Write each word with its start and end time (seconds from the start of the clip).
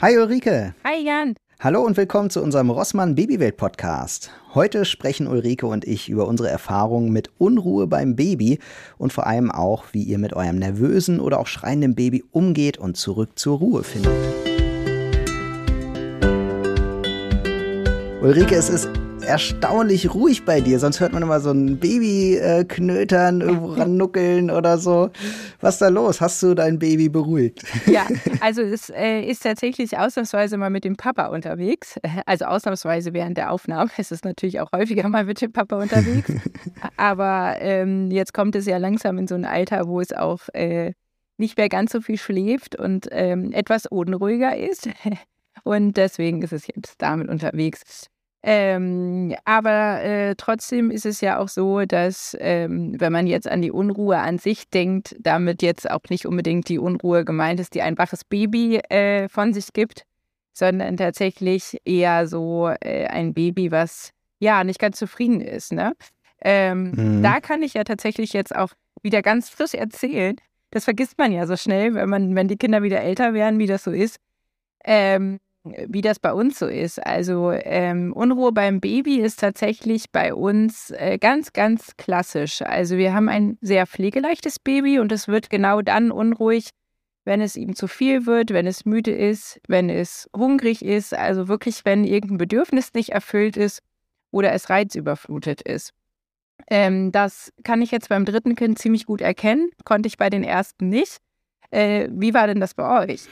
Hi 0.00 0.16
Ulrike. 0.16 0.74
Hi 0.84 1.04
Jan. 1.04 1.34
Hallo 1.58 1.80
und 1.82 1.96
willkommen 1.96 2.30
zu 2.30 2.40
unserem 2.40 2.70
Rossmann 2.70 3.16
Babywelt 3.16 3.56
Podcast. 3.56 4.30
Heute 4.54 4.84
sprechen 4.84 5.26
Ulrike 5.26 5.66
und 5.66 5.84
ich 5.84 6.08
über 6.08 6.28
unsere 6.28 6.48
Erfahrungen 6.48 7.10
mit 7.10 7.32
Unruhe 7.38 7.88
beim 7.88 8.14
Baby 8.14 8.60
und 8.96 9.12
vor 9.12 9.26
allem 9.26 9.50
auch, 9.50 9.86
wie 9.90 10.04
ihr 10.04 10.18
mit 10.18 10.34
eurem 10.34 10.60
nervösen 10.60 11.18
oder 11.18 11.40
auch 11.40 11.48
schreienden 11.48 11.96
Baby 11.96 12.22
umgeht 12.30 12.78
und 12.78 12.96
zurück 12.96 13.36
zur 13.40 13.58
Ruhe 13.58 13.82
findet. 13.82 14.12
Ulrike, 18.22 18.54
es 18.54 18.68
ist 18.68 18.88
erstaunlich 19.28 20.14
ruhig 20.14 20.44
bei 20.44 20.60
dir. 20.60 20.78
Sonst 20.78 21.00
hört 21.00 21.12
man 21.12 21.22
immer 21.22 21.40
so 21.40 21.50
ein 21.50 21.78
Baby 21.78 22.36
äh, 22.36 22.64
knötern, 22.64 23.42
irgendwo 23.42 23.66
rannuckeln 23.74 24.50
oder 24.50 24.78
so. 24.78 25.10
Was 25.60 25.74
ist 25.74 25.82
da 25.82 25.88
los? 25.88 26.20
Hast 26.20 26.42
du 26.42 26.54
dein 26.54 26.78
Baby 26.78 27.08
beruhigt? 27.08 27.62
Ja, 27.86 28.06
also 28.40 28.62
es 28.62 28.90
äh, 28.90 29.20
ist 29.20 29.42
tatsächlich 29.42 29.98
ausnahmsweise 29.98 30.56
mal 30.56 30.70
mit 30.70 30.84
dem 30.84 30.96
Papa 30.96 31.26
unterwegs. 31.26 31.96
Also 32.26 32.46
ausnahmsweise 32.46 33.12
während 33.12 33.38
der 33.38 33.52
Aufnahme. 33.52 33.90
Es 33.96 34.10
ist 34.10 34.24
natürlich 34.24 34.60
auch 34.60 34.72
häufiger 34.72 35.08
mal 35.08 35.24
mit 35.24 35.40
dem 35.40 35.52
Papa 35.52 35.80
unterwegs. 35.80 36.30
Aber 36.96 37.56
ähm, 37.60 38.10
jetzt 38.10 38.34
kommt 38.34 38.54
es 38.56 38.66
ja 38.66 38.76
langsam 38.78 39.18
in 39.18 39.26
so 39.26 39.34
ein 39.34 39.44
Alter, 39.44 39.86
wo 39.86 40.00
es 40.00 40.12
auch 40.12 40.40
äh, 40.52 40.92
nicht 41.36 41.56
mehr 41.56 41.68
ganz 41.68 41.92
so 41.92 42.00
viel 42.00 42.18
schläft 42.18 42.76
und 42.76 43.08
ähm, 43.12 43.52
etwas 43.52 43.86
unruhiger 43.86 44.56
ist. 44.56 44.88
Und 45.64 45.96
deswegen 45.96 46.42
ist 46.42 46.52
es 46.52 46.66
jetzt 46.66 46.94
damit 46.98 47.28
unterwegs. 47.28 48.08
Ähm, 48.42 49.34
aber 49.44 50.02
äh, 50.02 50.34
trotzdem 50.36 50.90
ist 50.90 51.06
es 51.06 51.20
ja 51.20 51.38
auch 51.38 51.48
so, 51.48 51.84
dass 51.84 52.36
ähm, 52.38 52.94
wenn 52.98 53.12
man 53.12 53.26
jetzt 53.26 53.48
an 53.48 53.62
die 53.62 53.72
Unruhe 53.72 54.18
an 54.18 54.38
sich 54.38 54.70
denkt, 54.70 55.16
damit 55.18 55.60
jetzt 55.60 55.90
auch 55.90 56.02
nicht 56.08 56.24
unbedingt 56.24 56.68
die 56.68 56.78
Unruhe 56.78 57.24
gemeint 57.24 57.58
ist, 57.58 57.74
die 57.74 57.82
ein 57.82 57.98
waches 57.98 58.24
Baby 58.24 58.76
äh, 58.76 59.28
von 59.28 59.52
sich 59.52 59.72
gibt, 59.72 60.04
sondern 60.52 60.96
tatsächlich 60.96 61.78
eher 61.84 62.28
so 62.28 62.68
äh, 62.80 63.06
ein 63.06 63.34
Baby, 63.34 63.72
was 63.72 64.12
ja 64.38 64.62
nicht 64.62 64.78
ganz 64.78 64.98
zufrieden 64.98 65.40
ist. 65.40 65.72
Ne? 65.72 65.94
Ähm, 66.40 66.92
mhm. 66.92 67.22
Da 67.22 67.40
kann 67.40 67.62
ich 67.62 67.74
ja 67.74 67.82
tatsächlich 67.82 68.32
jetzt 68.32 68.54
auch 68.54 68.70
wieder 69.02 69.20
ganz 69.20 69.48
frisch 69.48 69.74
erzählen. 69.74 70.36
Das 70.70 70.84
vergisst 70.84 71.18
man 71.18 71.32
ja 71.32 71.46
so 71.46 71.56
schnell, 71.56 71.94
wenn 71.94 72.08
man, 72.08 72.34
wenn 72.36 72.46
die 72.46 72.56
Kinder 72.56 72.82
wieder 72.82 73.00
älter 73.00 73.34
werden, 73.34 73.58
wie 73.58 73.66
das 73.66 73.84
so 73.84 73.90
ist. 73.90 74.18
Ähm, 74.84 75.40
wie 75.64 76.00
das 76.00 76.18
bei 76.18 76.32
uns 76.32 76.58
so 76.58 76.66
ist. 76.66 77.04
Also 77.04 77.50
ähm, 77.50 78.12
Unruhe 78.12 78.52
beim 78.52 78.80
Baby 78.80 79.20
ist 79.20 79.40
tatsächlich 79.40 80.10
bei 80.10 80.34
uns 80.34 80.90
äh, 80.90 81.18
ganz, 81.18 81.52
ganz 81.52 81.96
klassisch. 81.96 82.62
Also 82.62 82.96
wir 82.96 83.12
haben 83.12 83.28
ein 83.28 83.58
sehr 83.60 83.86
pflegeleichtes 83.86 84.58
Baby 84.58 84.98
und 84.98 85.12
es 85.12 85.28
wird 85.28 85.50
genau 85.50 85.82
dann 85.82 86.10
unruhig, 86.10 86.70
wenn 87.24 87.40
es 87.40 87.56
ihm 87.56 87.74
zu 87.74 87.88
viel 87.88 88.26
wird, 88.26 88.50
wenn 88.50 88.66
es 88.66 88.86
müde 88.86 89.10
ist, 89.10 89.60
wenn 89.68 89.90
es 89.90 90.28
hungrig 90.34 90.84
ist, 90.84 91.12
also 91.12 91.48
wirklich, 91.48 91.84
wenn 91.84 92.04
irgendein 92.04 92.38
Bedürfnis 92.38 92.94
nicht 92.94 93.10
erfüllt 93.10 93.56
ist 93.56 93.82
oder 94.30 94.52
es 94.52 94.70
reizüberflutet 94.70 95.62
ist. 95.62 95.92
Ähm, 96.68 97.12
das 97.12 97.52
kann 97.64 97.82
ich 97.82 97.90
jetzt 97.90 98.08
beim 98.08 98.24
dritten 98.24 98.54
Kind 98.54 98.78
ziemlich 98.78 99.06
gut 99.06 99.20
erkennen, 99.20 99.70
konnte 99.84 100.06
ich 100.06 100.16
bei 100.16 100.30
den 100.30 100.42
ersten 100.42 100.88
nicht. 100.88 101.18
Äh, 101.70 102.08
wie 102.10 102.32
war 102.32 102.46
denn 102.46 102.60
das 102.60 102.72
bei 102.72 103.04
euch? 103.04 103.22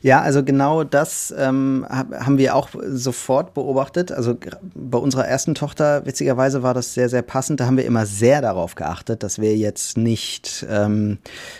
Ja, 0.00 0.20
also 0.20 0.44
genau 0.44 0.84
das 0.84 1.34
ähm, 1.36 1.84
haben 1.90 2.38
wir 2.38 2.54
auch 2.54 2.70
sofort 2.86 3.52
beobachtet. 3.52 4.12
Also 4.12 4.36
bei 4.74 4.98
unserer 4.98 5.26
ersten 5.26 5.54
Tochter, 5.54 6.06
witzigerweise 6.06 6.62
war 6.62 6.72
das 6.72 6.94
sehr, 6.94 7.08
sehr 7.08 7.22
passend. 7.22 7.58
Da 7.58 7.66
haben 7.66 7.76
wir 7.76 7.84
immer 7.84 8.06
sehr 8.06 8.40
darauf 8.40 8.76
geachtet, 8.76 9.24
dass 9.24 9.40
wir 9.40 9.56
jetzt 9.56 9.98
nicht, 9.98 10.64
ähm, 10.70 11.18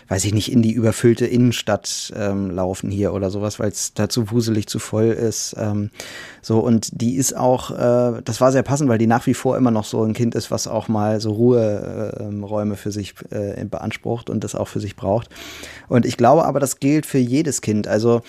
weiß 0.09 0.25
ich 0.25 0.33
nicht, 0.33 0.53
in 0.53 0.63
die 0.63 0.73
überfüllte 0.73 1.27
Innenstadt 1.27 2.13
ähm, 2.17 2.51
laufen 2.51 2.91
hier 2.91 3.13
oder 3.13 3.31
sowas, 3.31 3.59
weil 3.59 3.69
es 3.69 3.93
da 3.95 4.09
zu 4.09 4.31
wuselig, 4.31 4.69
zu 4.69 4.79
voll 4.79 5.07
ist. 5.07 5.57
Ähm, 5.59 5.91
so, 6.43 6.61
und 6.61 7.01
die 7.01 7.17
ist 7.17 7.37
auch, 7.37 7.73
äh, 7.73 8.23
das 8.25 8.41
war 8.41 8.53
sehr 8.53 8.63
passend, 8.63 8.89
weil 8.89 8.99
die 8.99 9.09
nach 9.09 9.27
wie 9.27 9.35
vor 9.35 9.57
immer 9.57 9.73
noch 9.73 9.85
so 9.85 10.05
ein 10.05 10.15
Kind 10.15 10.37
ist, 10.37 10.53
was 10.53 10.69
auch 10.69 10.87
mal 10.87 11.21
so 11.21 11.33
Ruheräume 11.33 12.77
für 12.77 12.93
sich 12.93 13.15
äh, 13.31 13.65
beansprucht 13.65 14.31
und 14.31 14.45
das 14.45 14.55
auch 14.55 14.69
für 14.69 14.81
sich 14.81 14.95
braucht. 14.95 15.29
Und 15.89 16.07
ich 16.07 16.17
glaube 16.21 16.45
aber, 16.45 16.61
das 16.61 16.81
gilt 16.81 17.07
für 17.07 17.19
jedes 17.19 17.63
Kind. 17.63 17.89
Also 17.89 18.21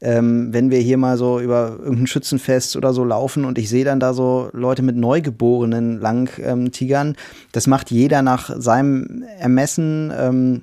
ähm, 0.00 0.48
wenn 0.52 0.70
wir 0.70 0.78
hier 0.78 0.96
mal 0.96 1.18
so 1.18 1.40
über 1.40 1.76
irgendein 1.78 2.06
Schützenfest 2.06 2.74
oder 2.76 2.94
so 2.94 3.04
laufen 3.04 3.44
und 3.44 3.58
ich 3.58 3.68
sehe 3.68 3.84
dann 3.84 4.00
da 4.00 4.14
so 4.14 4.48
Leute 4.52 4.82
mit 4.82 4.96
Neugeborenen 4.96 6.00
lang 6.00 6.30
ähm, 6.38 6.72
tigern, 6.72 7.16
das 7.52 7.66
macht 7.66 7.90
jeder 7.90 8.22
nach 8.22 8.50
seinem 8.58 9.24
Ermessen. 9.38 10.10
Ähm, 10.18 10.62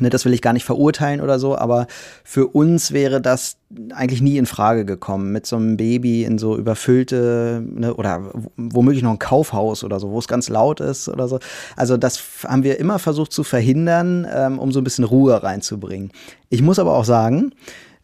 Ne, 0.00 0.08
das 0.08 0.24
will 0.24 0.32
ich 0.32 0.40
gar 0.40 0.52
nicht 0.52 0.64
verurteilen 0.64 1.20
oder 1.20 1.38
so, 1.38 1.56
aber 1.56 1.86
für 2.24 2.46
uns 2.46 2.92
wäre 2.92 3.20
das 3.20 3.56
eigentlich 3.94 4.22
nie 4.22 4.38
in 4.38 4.46
Frage 4.46 4.84
gekommen, 4.84 5.32
mit 5.32 5.46
so 5.46 5.56
einem 5.56 5.76
Baby 5.76 6.24
in 6.24 6.38
so 6.38 6.56
überfüllte 6.56 7.62
ne, 7.64 7.94
oder 7.94 8.32
womöglich 8.56 9.02
noch 9.02 9.12
ein 9.12 9.18
Kaufhaus 9.18 9.84
oder 9.84 10.00
so, 10.00 10.10
wo 10.10 10.18
es 10.18 10.28
ganz 10.28 10.48
laut 10.48 10.80
ist 10.80 11.08
oder 11.08 11.28
so. 11.28 11.40
Also 11.76 11.96
das 11.96 12.22
haben 12.44 12.62
wir 12.62 12.80
immer 12.80 12.98
versucht 12.98 13.32
zu 13.32 13.44
verhindern, 13.44 14.26
ähm, 14.34 14.58
um 14.58 14.72
so 14.72 14.80
ein 14.80 14.84
bisschen 14.84 15.04
Ruhe 15.04 15.42
reinzubringen. 15.42 16.10
Ich 16.48 16.62
muss 16.62 16.78
aber 16.78 16.96
auch 16.96 17.04
sagen, 17.04 17.52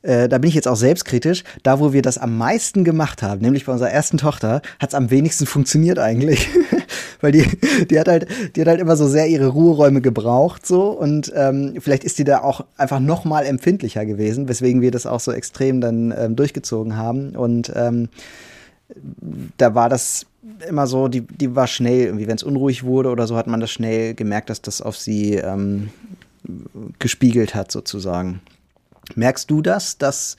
äh, 0.02 0.28
da 0.28 0.38
bin 0.38 0.48
ich 0.48 0.54
jetzt 0.54 0.68
auch 0.68 0.76
selbstkritisch, 0.76 1.42
da 1.62 1.80
wo 1.80 1.92
wir 1.92 2.02
das 2.02 2.18
am 2.18 2.36
meisten 2.36 2.84
gemacht 2.84 3.22
haben, 3.22 3.40
nämlich 3.40 3.64
bei 3.64 3.72
unserer 3.72 3.90
ersten 3.90 4.18
Tochter, 4.18 4.62
hat 4.78 4.90
es 4.90 4.94
am 4.94 5.10
wenigsten 5.10 5.46
funktioniert 5.46 5.98
eigentlich. 5.98 6.48
Weil 7.20 7.32
die, 7.32 7.44
die 7.90 7.98
hat 7.98 8.08
halt, 8.08 8.28
die 8.54 8.60
hat 8.60 8.68
halt 8.68 8.80
immer 8.80 8.96
so 8.96 9.08
sehr 9.08 9.26
ihre 9.26 9.48
Ruheräume 9.48 10.00
gebraucht 10.00 10.66
so 10.66 10.90
und 10.90 11.32
ähm, 11.34 11.74
vielleicht 11.80 12.04
ist 12.04 12.18
die 12.18 12.24
da 12.24 12.40
auch 12.40 12.64
einfach 12.76 13.00
noch 13.00 13.24
mal 13.24 13.44
empfindlicher 13.44 14.06
gewesen, 14.06 14.48
weswegen 14.48 14.80
wir 14.82 14.90
das 14.90 15.06
auch 15.06 15.20
so 15.20 15.32
extrem 15.32 15.80
dann 15.80 16.14
ähm, 16.16 16.36
durchgezogen 16.36 16.96
haben. 16.96 17.36
Und 17.36 17.72
ähm, 17.74 18.08
da 19.56 19.74
war 19.74 19.88
das 19.88 20.26
immer 20.66 20.86
so, 20.86 21.08
die, 21.08 21.22
die 21.22 21.54
war 21.54 21.66
schnell, 21.66 22.06
irgendwie, 22.06 22.26
wenn 22.26 22.36
es 22.36 22.42
unruhig 22.42 22.84
wurde 22.84 23.10
oder 23.10 23.26
so, 23.26 23.36
hat 23.36 23.46
man 23.46 23.60
das 23.60 23.70
schnell 23.70 24.14
gemerkt, 24.14 24.50
dass 24.50 24.62
das 24.62 24.80
auf 24.80 24.96
sie 24.96 25.34
ähm, 25.34 25.90
gespiegelt 26.98 27.54
hat, 27.54 27.70
sozusagen. 27.70 28.40
Merkst 29.14 29.50
du 29.50 29.62
das, 29.62 29.98
dass 29.98 30.36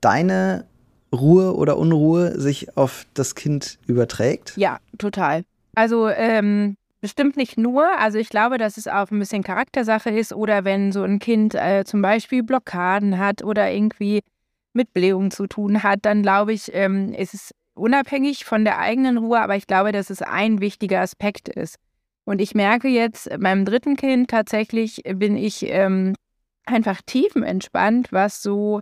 deine 0.00 0.64
Ruhe 1.12 1.54
oder 1.54 1.76
Unruhe 1.76 2.40
sich 2.40 2.76
auf 2.76 3.06
das 3.14 3.34
Kind 3.34 3.78
überträgt? 3.86 4.54
Ja, 4.56 4.78
total. 4.98 5.44
Also 5.74 6.08
ähm, 6.08 6.76
bestimmt 7.00 7.36
nicht 7.36 7.58
nur. 7.58 7.98
Also 7.98 8.18
ich 8.18 8.28
glaube, 8.28 8.58
dass 8.58 8.76
es 8.76 8.88
auch 8.88 9.10
ein 9.10 9.18
bisschen 9.18 9.42
Charaktersache 9.42 10.10
ist 10.10 10.32
oder 10.32 10.64
wenn 10.64 10.92
so 10.92 11.02
ein 11.02 11.18
Kind 11.18 11.54
äh, 11.54 11.84
zum 11.84 12.02
Beispiel 12.02 12.42
Blockaden 12.42 13.18
hat 13.18 13.42
oder 13.42 13.70
irgendwie 13.70 14.20
mit 14.72 14.94
Blähungen 14.94 15.30
zu 15.30 15.46
tun 15.46 15.82
hat, 15.82 16.00
dann 16.02 16.22
glaube 16.22 16.52
ich, 16.52 16.74
ähm, 16.74 17.12
ist 17.12 17.34
es 17.34 17.50
unabhängig 17.74 18.44
von 18.44 18.64
der 18.64 18.78
eigenen 18.78 19.18
Ruhe, 19.18 19.40
aber 19.40 19.56
ich 19.56 19.66
glaube, 19.66 19.92
dass 19.92 20.10
es 20.10 20.22
ein 20.22 20.60
wichtiger 20.60 21.00
Aspekt 21.00 21.48
ist. 21.48 21.76
Und 22.24 22.40
ich 22.40 22.54
merke 22.54 22.88
jetzt, 22.88 23.28
beim 23.40 23.64
dritten 23.64 23.96
Kind 23.96 24.30
tatsächlich 24.30 25.02
bin 25.04 25.36
ich 25.36 25.66
ähm, 25.66 26.14
einfach 26.64 27.00
tiefenentspannt, 27.04 28.12
was 28.12 28.42
so 28.42 28.80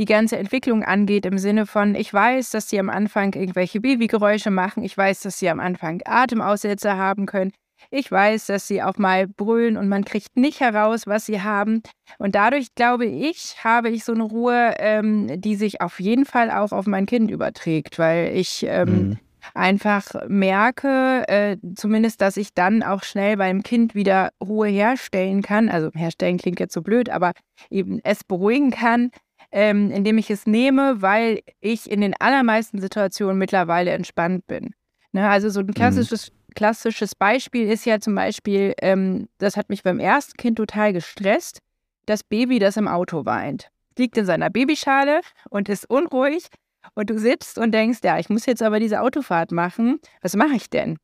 die 0.00 0.06
ganze 0.06 0.38
Entwicklung 0.38 0.82
angeht, 0.82 1.26
im 1.26 1.36
Sinne 1.36 1.66
von, 1.66 1.94
ich 1.94 2.12
weiß, 2.12 2.50
dass 2.50 2.70
sie 2.70 2.80
am 2.80 2.88
Anfang 2.88 3.34
irgendwelche 3.34 3.80
Babygeräusche 3.80 4.50
machen, 4.50 4.82
ich 4.82 4.96
weiß, 4.96 5.20
dass 5.20 5.38
sie 5.38 5.50
am 5.50 5.60
Anfang 5.60 6.00
Atemaussetzer 6.06 6.96
haben 6.96 7.26
können, 7.26 7.52
ich 7.90 8.10
weiß, 8.10 8.46
dass 8.46 8.66
sie 8.66 8.82
auch 8.82 8.96
mal 8.96 9.28
brüllen 9.28 9.76
und 9.76 9.88
man 9.88 10.04
kriegt 10.04 10.36
nicht 10.36 10.60
heraus, 10.60 11.06
was 11.06 11.26
sie 11.26 11.42
haben. 11.42 11.82
Und 12.18 12.34
dadurch, 12.34 12.74
glaube 12.74 13.04
ich, 13.04 13.56
habe 13.62 13.90
ich 13.90 14.04
so 14.04 14.12
eine 14.12 14.24
Ruhe, 14.24 14.74
ähm, 14.78 15.40
die 15.40 15.56
sich 15.56 15.80
auf 15.82 16.00
jeden 16.00 16.24
Fall 16.24 16.50
auch 16.50 16.72
auf 16.72 16.86
mein 16.86 17.06
Kind 17.06 17.30
überträgt, 17.30 17.98
weil 17.98 18.36
ich 18.36 18.64
ähm, 18.66 18.88
mhm 18.88 19.18
einfach 19.54 20.04
merke, 20.28 21.24
äh, 21.28 21.56
zumindest, 21.74 22.20
dass 22.20 22.36
ich 22.36 22.54
dann 22.54 22.82
auch 22.82 23.02
schnell 23.02 23.36
beim 23.36 23.62
Kind 23.62 23.94
wieder 23.94 24.30
Ruhe 24.42 24.68
herstellen 24.68 25.42
kann. 25.42 25.68
Also 25.68 25.90
herstellen 25.94 26.38
klingt 26.38 26.60
jetzt 26.60 26.74
so 26.74 26.82
blöd, 26.82 27.08
aber 27.08 27.32
eben 27.70 28.00
es 28.04 28.24
beruhigen 28.24 28.70
kann, 28.70 29.10
ähm, 29.52 29.90
indem 29.90 30.18
ich 30.18 30.30
es 30.30 30.46
nehme, 30.46 31.02
weil 31.02 31.40
ich 31.60 31.90
in 31.90 32.00
den 32.00 32.14
allermeisten 32.18 32.80
Situationen 32.80 33.38
mittlerweile 33.38 33.90
entspannt 33.90 34.46
bin. 34.46 34.74
Ne, 35.12 35.28
also 35.28 35.48
so 35.48 35.60
ein 35.60 35.66
mhm. 35.66 35.74
klassisches, 35.74 36.30
mhm. 36.30 36.54
klassisches 36.54 37.14
Beispiel 37.14 37.68
ist 37.68 37.84
ja 37.84 38.00
zum 38.00 38.14
Beispiel, 38.14 38.74
ähm, 38.80 39.28
das 39.38 39.56
hat 39.56 39.68
mich 39.68 39.82
beim 39.82 39.98
ersten 39.98 40.36
Kind 40.36 40.56
total 40.56 40.92
gestresst, 40.92 41.58
das 42.06 42.22
Baby, 42.22 42.58
das 42.58 42.76
im 42.76 42.88
Auto 42.88 43.24
weint. 43.24 43.70
Liegt 43.98 44.16
in 44.16 44.24
seiner 44.24 44.50
Babyschale 44.50 45.20
und 45.50 45.68
ist 45.68 45.88
unruhig 45.90 46.46
und 46.94 47.10
du 47.10 47.18
sitzt 47.18 47.58
und 47.58 47.72
denkst, 47.72 47.98
ja, 48.02 48.18
ich 48.18 48.30
muss 48.30 48.46
jetzt 48.46 48.62
aber 48.62 48.80
diese 48.80 49.00
Autofahrt 49.00 49.52
machen. 49.52 50.00
Was 50.22 50.36
mache 50.36 50.54
ich 50.54 50.70
denn? 50.70 50.96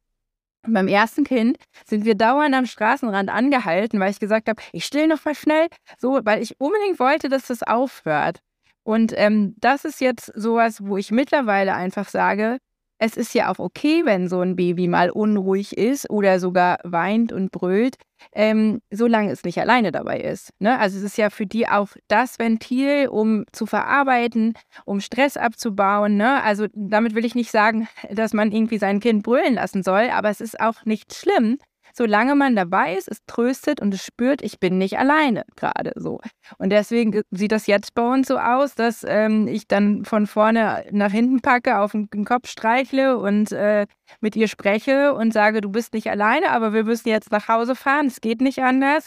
Beim 0.69 0.89
ersten 0.89 1.25
Kind 1.25 1.59
sind 1.85 2.05
wir 2.05 2.15
dauernd 2.15 2.55
am 2.55 2.67
Straßenrand 2.67 3.31
angehalten, 3.31 4.01
weil 4.01 4.11
ich 4.11 4.21
gesagt 4.21 4.49
habe, 4.49 4.63
ich 4.73 4.85
still 4.85 5.07
noch 5.07 5.25
mal 5.25 5.35
schnell, 5.35 5.69
so, 5.99 6.21
weil 6.25 6.43
ich 6.43 6.61
unbedingt 6.61 6.99
wollte, 6.99 7.29
dass 7.29 7.47
das 7.47 7.63
aufhört. 7.63 8.41
Und 8.85 9.13
ähm, 9.17 9.55
das 9.59 9.85
ist 9.85 10.01
jetzt 10.01 10.27
sowas, 10.35 10.85
wo 10.85 10.97
ich 10.97 11.11
mittlerweile 11.11 11.75
einfach 11.75 12.09
sage, 12.09 12.59
es 12.99 13.17
ist 13.17 13.35
ja 13.35 13.51
auch 13.51 13.59
okay, 13.59 14.03
wenn 14.05 14.29
so 14.29 14.41
ein 14.41 14.57
Baby 14.57 14.89
mal 14.89 15.11
unruhig 15.11 15.77
ist 15.77 16.09
oder 16.11 16.41
sogar 16.41 16.79
weint 16.85 17.33
und 17.33 17.53
brüllt, 17.53 17.97
ähm, 18.33 18.81
solange 18.91 19.31
es 19.31 19.45
nicht 19.45 19.61
alleine 19.61 19.93
dabei 19.93 20.21
ist. 20.21 20.51
Ne? 20.59 20.79
Also 20.79 20.99
es 20.99 21.05
ist 21.05 21.19
ja 21.19 21.31
für 21.31 21.47
die 21.47 21.69
auch 21.69 21.89
das 22.09 22.39
Ventil, 22.39 23.09
um 23.09 23.45
zu 23.53 23.67
verarbeiten, 23.67 24.55
um 24.85 25.01
Stress 25.01 25.37
abzubauen. 25.37 26.17
Ne? 26.17 26.43
Also 26.43 26.67
damit 26.73 27.15
will 27.15 27.25
ich 27.25 27.35
nicht 27.35 27.51
sagen, 27.51 27.89
dass 28.11 28.33
man 28.33 28.53
irgendwie 28.53 28.79
sein 28.79 29.01
Kind 29.01 29.23
brüllen 29.23 29.55
lassen 29.55 29.83
soll, 29.83 30.09
aber 30.11 30.31
es 30.31 30.41
ist 30.41 30.59
auch 30.59 30.85
nicht 30.85 31.15
schlimm, 31.15 31.59
solange 31.97 32.35
man 32.35 32.55
dabei 32.55 32.95
ist, 32.95 33.09
es 33.09 33.25
tröstet 33.27 33.81
und 33.81 33.95
es 33.95 34.05
spürt, 34.05 34.43
ich 34.43 34.61
bin 34.61 34.79
nicht 34.79 34.99
alleine 34.99 35.45
gerade 35.57 35.93
so. 35.97 36.21
Und 36.59 36.71
deswegen 36.71 37.23
sieht 37.31 37.53
das 37.53 37.67
jetzt 37.67 37.95
bei 37.95 38.03
uns 38.03 38.29
so 38.29 38.39
aus, 38.39 38.75
dass 38.75 39.05
ähm, 39.09 39.49
ich 39.49 39.67
dann 39.67 40.05
von 40.05 40.27
vorne 40.27 40.85
nach 40.91 41.11
hinten 41.11 41.41
packe, 41.41 41.79
auf 41.79 41.93
den 41.93 42.25
Kopf 42.25 42.49
streichle 42.49 43.19
und 43.19 43.53
äh, 43.53 43.87
mit 44.21 44.37
ihr 44.37 44.49
spreche 44.49 45.15
und 45.15 45.33
sage, 45.33 45.61
du 45.61 45.71
bist 45.71 45.95
nicht 45.95 46.11
alleine, 46.11 46.51
aber 46.51 46.73
wir 46.73 46.85
müssen 46.85 47.09
jetzt 47.09 47.33
nach 47.33 47.49
Hause 47.49 47.75
fahren, 47.75 48.07
es 48.07 48.21
geht 48.21 48.41
nicht 48.41 48.63
anders. 48.63 49.07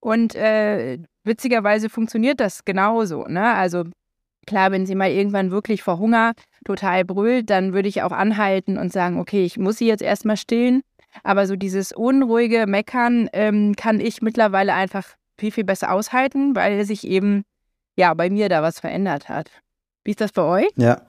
Und 0.00 0.36
äh, 0.36 0.98
witzigerweise 1.24 1.88
funktioniert 1.88 2.38
das 2.40 2.64
genauso. 2.64 3.24
Ne? 3.24 3.54
Also 3.54 3.84
Klar, 4.48 4.72
wenn 4.72 4.86
sie 4.86 4.94
mal 4.94 5.10
irgendwann 5.10 5.50
wirklich 5.50 5.82
vor 5.82 5.98
Hunger 5.98 6.32
total 6.64 7.04
brüllt, 7.04 7.50
dann 7.50 7.74
würde 7.74 7.86
ich 7.86 8.00
auch 8.00 8.12
anhalten 8.12 8.78
und 8.78 8.90
sagen, 8.90 9.20
okay, 9.20 9.44
ich 9.44 9.58
muss 9.58 9.76
sie 9.76 9.86
jetzt 9.86 10.00
erstmal 10.00 10.38
stillen. 10.38 10.80
Aber 11.22 11.46
so 11.46 11.56
dieses 11.56 11.92
unruhige 11.92 12.66
Meckern 12.66 13.28
ähm, 13.32 13.74
kann 13.76 14.00
ich 14.00 14.22
mittlerweile 14.22 14.74
einfach 14.74 15.04
viel, 15.38 15.52
viel 15.52 15.64
besser 15.64 15.92
aushalten, 15.92 16.54
weil 16.56 16.84
sich 16.84 17.06
eben 17.06 17.44
ja 17.96 18.12
bei 18.14 18.30
mir 18.30 18.48
da 18.48 18.62
was 18.62 18.80
verändert 18.80 19.28
hat. 19.28 19.50
Wie 20.04 20.10
ist 20.10 20.20
das 20.20 20.32
bei 20.32 20.42
euch? 20.42 20.68
Ja. 20.76 21.02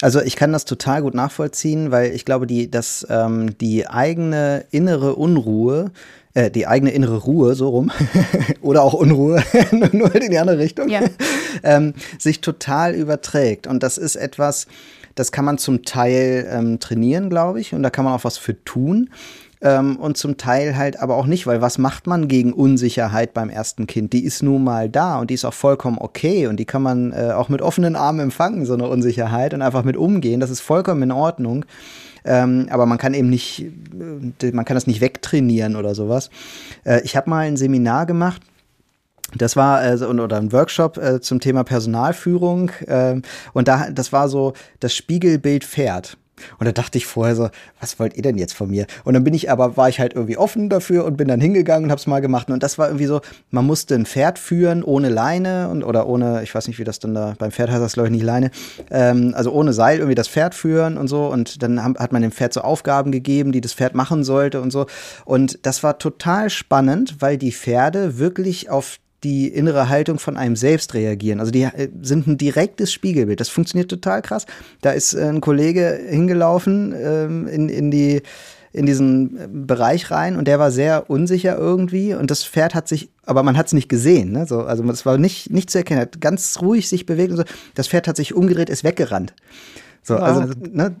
Also 0.00 0.20
ich 0.22 0.36
kann 0.36 0.52
das 0.52 0.64
total 0.64 1.02
gut 1.02 1.14
nachvollziehen, 1.14 1.90
weil 1.90 2.12
ich 2.14 2.24
glaube, 2.24 2.46
die, 2.46 2.70
dass 2.70 3.06
ähm, 3.10 3.58
die 3.58 3.86
eigene 3.86 4.64
innere 4.70 5.16
Unruhe, 5.16 5.90
äh, 6.34 6.50
die 6.50 6.66
eigene 6.66 6.92
innere 6.92 7.18
Ruhe, 7.18 7.54
so 7.54 7.68
rum, 7.68 7.90
oder 8.62 8.82
auch 8.82 8.94
Unruhe, 8.94 9.42
nur 9.92 10.14
in 10.14 10.30
die 10.30 10.38
andere 10.38 10.58
Richtung, 10.58 10.88
ja. 10.88 11.00
ähm, 11.62 11.94
sich 12.18 12.40
total 12.40 12.94
überträgt. 12.94 13.66
Und 13.66 13.82
das 13.82 13.98
ist 13.98 14.16
etwas, 14.16 14.66
das 15.20 15.32
kann 15.32 15.44
man 15.44 15.58
zum 15.58 15.84
Teil 15.84 16.48
ähm, 16.50 16.80
trainieren, 16.80 17.28
glaube 17.28 17.60
ich, 17.60 17.74
und 17.74 17.82
da 17.82 17.90
kann 17.90 18.06
man 18.06 18.14
auch 18.14 18.24
was 18.24 18.38
für 18.38 18.64
tun. 18.64 19.10
Ähm, 19.60 19.96
und 19.96 20.16
zum 20.16 20.38
Teil 20.38 20.78
halt 20.78 20.98
aber 20.98 21.16
auch 21.16 21.26
nicht, 21.26 21.46
weil 21.46 21.60
was 21.60 21.76
macht 21.76 22.06
man 22.06 22.26
gegen 22.26 22.54
Unsicherheit 22.54 23.34
beim 23.34 23.50
ersten 23.50 23.86
Kind? 23.86 24.14
Die 24.14 24.24
ist 24.24 24.42
nun 24.42 24.64
mal 24.64 24.88
da 24.88 25.18
und 25.18 25.28
die 25.28 25.34
ist 25.34 25.44
auch 25.44 25.52
vollkommen 25.52 25.98
okay 26.00 26.46
und 26.46 26.56
die 26.56 26.64
kann 26.64 26.80
man 26.80 27.12
äh, 27.12 27.32
auch 27.32 27.50
mit 27.50 27.60
offenen 27.60 27.96
Armen 27.96 28.20
empfangen, 28.20 28.64
so 28.64 28.72
eine 28.72 28.88
Unsicherheit 28.88 29.52
und 29.52 29.60
einfach 29.60 29.84
mit 29.84 29.98
umgehen. 29.98 30.40
Das 30.40 30.48
ist 30.48 30.60
vollkommen 30.60 31.02
in 31.02 31.12
Ordnung. 31.12 31.66
Ähm, 32.24 32.68
aber 32.70 32.86
man 32.86 32.96
kann 32.96 33.12
eben 33.12 33.28
nicht, 33.28 33.66
äh, 34.42 34.52
man 34.52 34.64
kann 34.64 34.74
das 34.74 34.86
nicht 34.86 35.02
wegtrainieren 35.02 35.76
oder 35.76 35.94
sowas. 35.94 36.30
Äh, 36.84 37.02
ich 37.02 37.14
habe 37.16 37.28
mal 37.28 37.46
ein 37.46 37.58
Seminar 37.58 38.06
gemacht 38.06 38.40
das 39.36 39.56
war 39.56 39.84
äh, 39.84 39.96
oder 40.04 40.36
ein 40.36 40.52
Workshop 40.52 40.98
äh, 40.98 41.20
zum 41.20 41.40
Thema 41.40 41.64
Personalführung 41.64 42.70
äh, 42.86 43.20
und 43.52 43.68
da 43.68 43.90
das 43.90 44.12
war 44.12 44.28
so 44.28 44.52
das 44.80 44.94
Spiegelbild 44.94 45.64
Pferd. 45.64 46.16
Und 46.58 46.66
da 46.66 46.72
dachte 46.72 46.98
ich 46.98 47.06
vorher 47.06 47.36
so, 47.36 47.50
was 47.80 47.98
wollt 47.98 48.16
ihr 48.16 48.22
denn 48.22 48.38
jetzt 48.38 48.54
von 48.54 48.70
mir? 48.70 48.86
Und 49.04 49.14
dann 49.14 49.24
bin 49.24 49.34
ich 49.34 49.50
aber, 49.50 49.76
war 49.76 49.88
ich 49.88 50.00
halt 50.00 50.14
irgendwie 50.14 50.36
offen 50.36 50.68
dafür 50.68 51.04
und 51.04 51.16
bin 51.16 51.28
dann 51.28 51.40
hingegangen 51.40 51.84
und 51.84 51.90
hab's 51.90 52.06
mal 52.06 52.20
gemacht. 52.20 52.50
Und 52.50 52.62
das 52.62 52.78
war 52.78 52.88
irgendwie 52.88 53.06
so, 53.06 53.20
man 53.50 53.66
musste 53.66 53.94
ein 53.94 54.06
Pferd 54.06 54.38
führen 54.38 54.82
ohne 54.82 55.08
Leine 55.08 55.68
und 55.68 55.84
oder 55.84 56.06
ohne, 56.06 56.42
ich 56.42 56.54
weiß 56.54 56.68
nicht, 56.68 56.78
wie 56.78 56.84
das 56.84 56.98
dann 56.98 57.14
da, 57.14 57.34
beim 57.38 57.50
Pferd 57.50 57.70
heißt 57.70 57.82
das 57.82 57.94
glaube 57.94 58.08
ich 58.08 58.12
nicht 58.12 58.24
Leine, 58.24 58.50
ähm, 58.90 59.32
also 59.34 59.52
ohne 59.52 59.72
Seil 59.72 59.98
irgendwie 59.98 60.14
das 60.14 60.28
Pferd 60.28 60.54
führen 60.54 60.96
und 60.96 61.08
so. 61.08 61.26
Und 61.26 61.62
dann 61.62 61.82
hat 61.82 62.12
man 62.12 62.22
dem 62.22 62.32
Pferd 62.32 62.52
so 62.52 62.62
Aufgaben 62.62 63.12
gegeben, 63.12 63.52
die 63.52 63.60
das 63.60 63.72
Pferd 63.72 63.94
machen 63.94 64.24
sollte 64.24 64.60
und 64.60 64.70
so. 64.70 64.86
Und 65.24 65.66
das 65.66 65.82
war 65.82 65.98
total 65.98 66.50
spannend, 66.50 67.16
weil 67.20 67.36
die 67.36 67.52
Pferde 67.52 68.18
wirklich 68.18 68.70
auf 68.70 68.98
die 69.24 69.48
innere 69.48 69.88
Haltung 69.88 70.18
von 70.18 70.36
einem 70.36 70.56
selbst 70.56 70.94
reagieren. 70.94 71.40
Also 71.40 71.52
die 71.52 71.62
äh, 71.62 71.88
sind 72.02 72.26
ein 72.26 72.38
direktes 72.38 72.92
Spiegelbild. 72.92 73.40
Das 73.40 73.48
funktioniert 73.48 73.90
total 73.90 74.22
krass. 74.22 74.46
Da 74.80 74.92
ist 74.92 75.14
äh, 75.14 75.24
ein 75.24 75.40
Kollege 75.40 76.00
hingelaufen 76.08 76.94
ähm, 76.96 77.48
in, 77.48 77.68
in 77.68 77.90
die 77.90 78.22
in 78.72 78.86
diesen 78.86 79.36
äh, 79.36 79.48
Bereich 79.50 80.10
rein 80.10 80.36
und 80.36 80.46
der 80.46 80.58
war 80.58 80.70
sehr 80.70 81.10
unsicher 81.10 81.56
irgendwie 81.56 82.14
und 82.14 82.30
das 82.30 82.44
Pferd 82.44 82.74
hat 82.74 82.88
sich, 82.88 83.10
aber 83.26 83.42
man 83.42 83.56
hat 83.56 83.66
es 83.66 83.72
nicht 83.72 83.88
gesehen, 83.88 84.32
ne? 84.32 84.46
so, 84.46 84.60
also 84.60 84.84
es 84.90 85.04
war 85.04 85.18
nicht, 85.18 85.50
nicht 85.50 85.70
zu 85.70 85.78
erkennen, 85.78 86.00
hat 86.00 86.20
ganz 86.20 86.58
ruhig 86.60 86.88
sich 86.88 87.06
bewegt 87.06 87.32
und 87.32 87.38
so. 87.38 87.44
Das 87.74 87.88
Pferd 87.88 88.06
hat 88.06 88.16
sich 88.16 88.34
umgedreht, 88.34 88.70
ist 88.70 88.84
weggerannt. 88.84 89.34
So, 90.02 90.14
wow. 90.14 90.22
also 90.22 90.54
ne, 90.58 90.96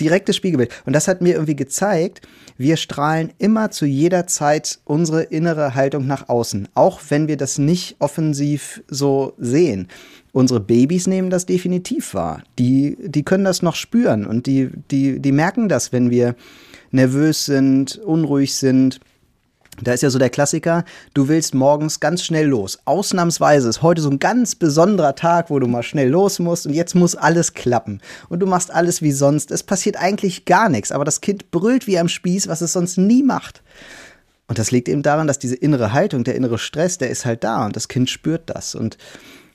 direktes 0.00 0.36
Spiegelbild. 0.36 0.70
Und 0.84 0.92
das 0.92 1.08
hat 1.08 1.20
mir 1.22 1.34
irgendwie 1.34 1.56
gezeigt, 1.56 2.20
wir 2.58 2.76
strahlen 2.76 3.32
immer 3.38 3.70
zu 3.70 3.86
jeder 3.86 4.26
Zeit 4.26 4.78
unsere 4.84 5.22
innere 5.22 5.74
Haltung 5.74 6.06
nach 6.06 6.28
außen, 6.28 6.68
auch 6.74 7.00
wenn 7.08 7.28
wir 7.28 7.36
das 7.36 7.58
nicht 7.58 7.96
offensiv 7.98 8.82
so 8.88 9.32
sehen. 9.38 9.88
Unsere 10.32 10.60
Babys 10.60 11.06
nehmen 11.06 11.30
das 11.30 11.46
definitiv 11.46 12.14
wahr. 12.14 12.42
Die, 12.58 12.96
die 13.00 13.22
können 13.22 13.44
das 13.44 13.62
noch 13.62 13.74
spüren 13.74 14.26
und 14.26 14.46
die, 14.46 14.70
die, 14.90 15.20
die 15.20 15.32
merken 15.32 15.68
das, 15.68 15.92
wenn 15.92 16.10
wir 16.10 16.34
nervös 16.90 17.46
sind, 17.46 17.96
unruhig 17.98 18.54
sind 18.54 19.00
da 19.80 19.92
ist 19.92 20.02
ja 20.02 20.10
so 20.10 20.18
der 20.18 20.30
Klassiker, 20.30 20.84
du 21.14 21.28
willst 21.28 21.54
morgens 21.54 21.98
ganz 21.98 22.22
schnell 22.22 22.46
los. 22.46 22.78
Ausnahmsweise 22.84 23.68
ist 23.68 23.82
heute 23.82 24.02
so 24.02 24.10
ein 24.10 24.18
ganz 24.18 24.54
besonderer 24.54 25.14
Tag, 25.14 25.48
wo 25.48 25.58
du 25.58 25.66
mal 25.66 25.82
schnell 25.82 26.10
los 26.10 26.38
musst 26.38 26.66
und 26.66 26.74
jetzt 26.74 26.94
muss 26.94 27.16
alles 27.16 27.54
klappen. 27.54 28.00
Und 28.28 28.40
du 28.40 28.46
machst 28.46 28.70
alles 28.70 29.00
wie 29.00 29.12
sonst. 29.12 29.50
Es 29.50 29.62
passiert 29.62 29.96
eigentlich 29.96 30.44
gar 30.44 30.68
nichts, 30.68 30.92
aber 30.92 31.04
das 31.04 31.22
Kind 31.22 31.50
brüllt 31.50 31.86
wie 31.86 31.98
am 31.98 32.08
Spieß, 32.08 32.48
was 32.48 32.60
es 32.60 32.74
sonst 32.74 32.98
nie 32.98 33.22
macht. 33.22 33.62
Und 34.46 34.58
das 34.58 34.70
liegt 34.70 34.88
eben 34.88 35.02
daran, 35.02 35.26
dass 35.26 35.38
diese 35.38 35.56
innere 35.56 35.94
Haltung, 35.94 36.24
der 36.24 36.34
innere 36.34 36.58
Stress, 36.58 36.98
der 36.98 37.08
ist 37.08 37.24
halt 37.24 37.42
da 37.42 37.64
und 37.64 37.74
das 37.74 37.88
Kind 37.88 38.10
spürt 38.10 38.50
das. 38.50 38.74
Und 38.74 38.98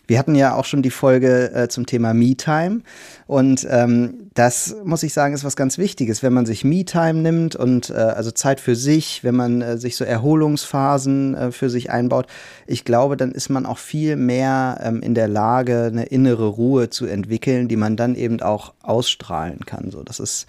wir 0.08 0.18
hatten 0.18 0.36
ja 0.36 0.56
auch 0.56 0.66
schon 0.66 0.82
die 0.82 0.90
Folge 0.90 1.52
äh, 1.54 1.68
zum 1.68 1.86
Thema 1.86 2.14
Me-Time 2.14 2.82
und 3.28 3.68
ähm, 3.70 4.30
das 4.34 4.76
muss 4.84 5.04
ich 5.04 5.14
sagen, 5.14 5.34
ist 5.34 5.44
was 5.44 5.56
ganz 5.56 5.78
Wichtiges, 5.78 6.24
wenn 6.24 6.34
man 6.34 6.46
sich 6.46 6.64
Me-Time 6.64 7.16
nimmt 7.16 7.56
und 7.56 7.90
äh, 7.90 7.94
also 7.94 8.32
Zeit 8.32 8.60
für 8.60 8.76
sich, 8.76 9.24
wenn 9.24 9.36
man 9.36 9.62
äh, 9.62 9.78
sich 9.78 9.98
so 9.98 10.06
Erholungsphasen 10.06 11.36
äh, 11.36 11.52
für 11.52 11.70
sich 11.70 11.92
einbaut. 11.92 12.28
Ich 12.68 12.86
glaube, 12.86 13.18
dann 13.18 13.32
ist 13.32 13.50
man 13.50 13.66
auch 13.66 13.80
viel 13.80 14.16
mehr 14.16 14.80
ähm, 14.84 15.02
in 15.02 15.16
der 15.16 15.28
Lage, 15.28 15.86
eine 15.92 16.06
innere 16.06 16.48
Ruhe 16.48 16.90
zu 16.90 17.06
entwickeln, 17.06 17.68
die 17.68 17.76
man 17.76 17.98
dann 17.98 18.16
eben 18.16 18.42
auch 18.42 18.74
ausstrahlen 18.84 19.66
kann. 19.66 19.92
So, 19.92 20.04
das 20.04 20.20
ist 20.20 20.48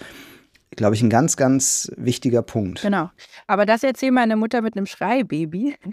glaube 0.78 0.94
ich, 0.94 1.02
ein 1.02 1.10
ganz, 1.10 1.36
ganz 1.36 1.92
wichtiger 1.96 2.42
Punkt. 2.42 2.80
Genau. 2.80 3.10
Aber 3.46 3.66
das 3.66 3.82
erzählt 3.82 4.12
meine 4.12 4.36
Mutter 4.36 4.62
mit 4.62 4.76
einem 4.76 4.86
Schreibaby. 4.86 5.76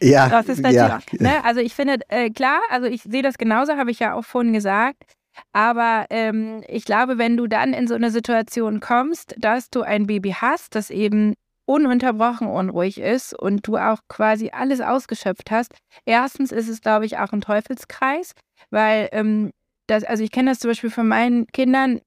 Ja. 0.00 0.28
Das 0.28 0.48
ist 0.48 0.60
natürlich, 0.60 0.76
ja. 0.76 1.00
ne? 1.18 1.44
Also 1.44 1.60
ich 1.60 1.74
finde, 1.74 1.98
äh, 2.08 2.30
klar, 2.30 2.60
also 2.70 2.86
ich 2.86 3.02
sehe 3.02 3.22
das 3.22 3.38
genauso, 3.38 3.74
habe 3.74 3.90
ich 3.90 4.00
ja 4.00 4.14
auch 4.14 4.24
vorhin 4.24 4.52
gesagt. 4.52 5.04
Aber 5.52 6.06
ähm, 6.10 6.62
ich 6.68 6.84
glaube, 6.84 7.16
wenn 7.16 7.36
du 7.36 7.46
dann 7.46 7.72
in 7.72 7.86
so 7.88 7.94
eine 7.94 8.10
Situation 8.10 8.80
kommst, 8.80 9.34
dass 9.38 9.70
du 9.70 9.82
ein 9.82 10.06
Baby 10.06 10.34
hast, 10.38 10.74
das 10.74 10.90
eben 10.90 11.34
ununterbrochen 11.64 12.48
unruhig 12.48 13.00
ist 13.00 13.34
und 13.38 13.66
du 13.66 13.76
auch 13.76 14.00
quasi 14.08 14.50
alles 14.52 14.80
ausgeschöpft 14.80 15.50
hast, 15.50 15.72
erstens 16.04 16.52
ist 16.52 16.68
es, 16.68 16.80
glaube 16.80 17.06
ich, 17.06 17.18
auch 17.18 17.32
ein 17.32 17.40
Teufelskreis, 17.40 18.32
weil 18.70 19.08
ähm, 19.12 19.52
das, 19.86 20.04
also 20.04 20.22
ich 20.22 20.30
kenne 20.30 20.50
das 20.50 20.58
zum 20.58 20.70
Beispiel 20.70 20.90
von 20.90 21.08
meinen 21.08 21.46
Kindern, 21.48 22.00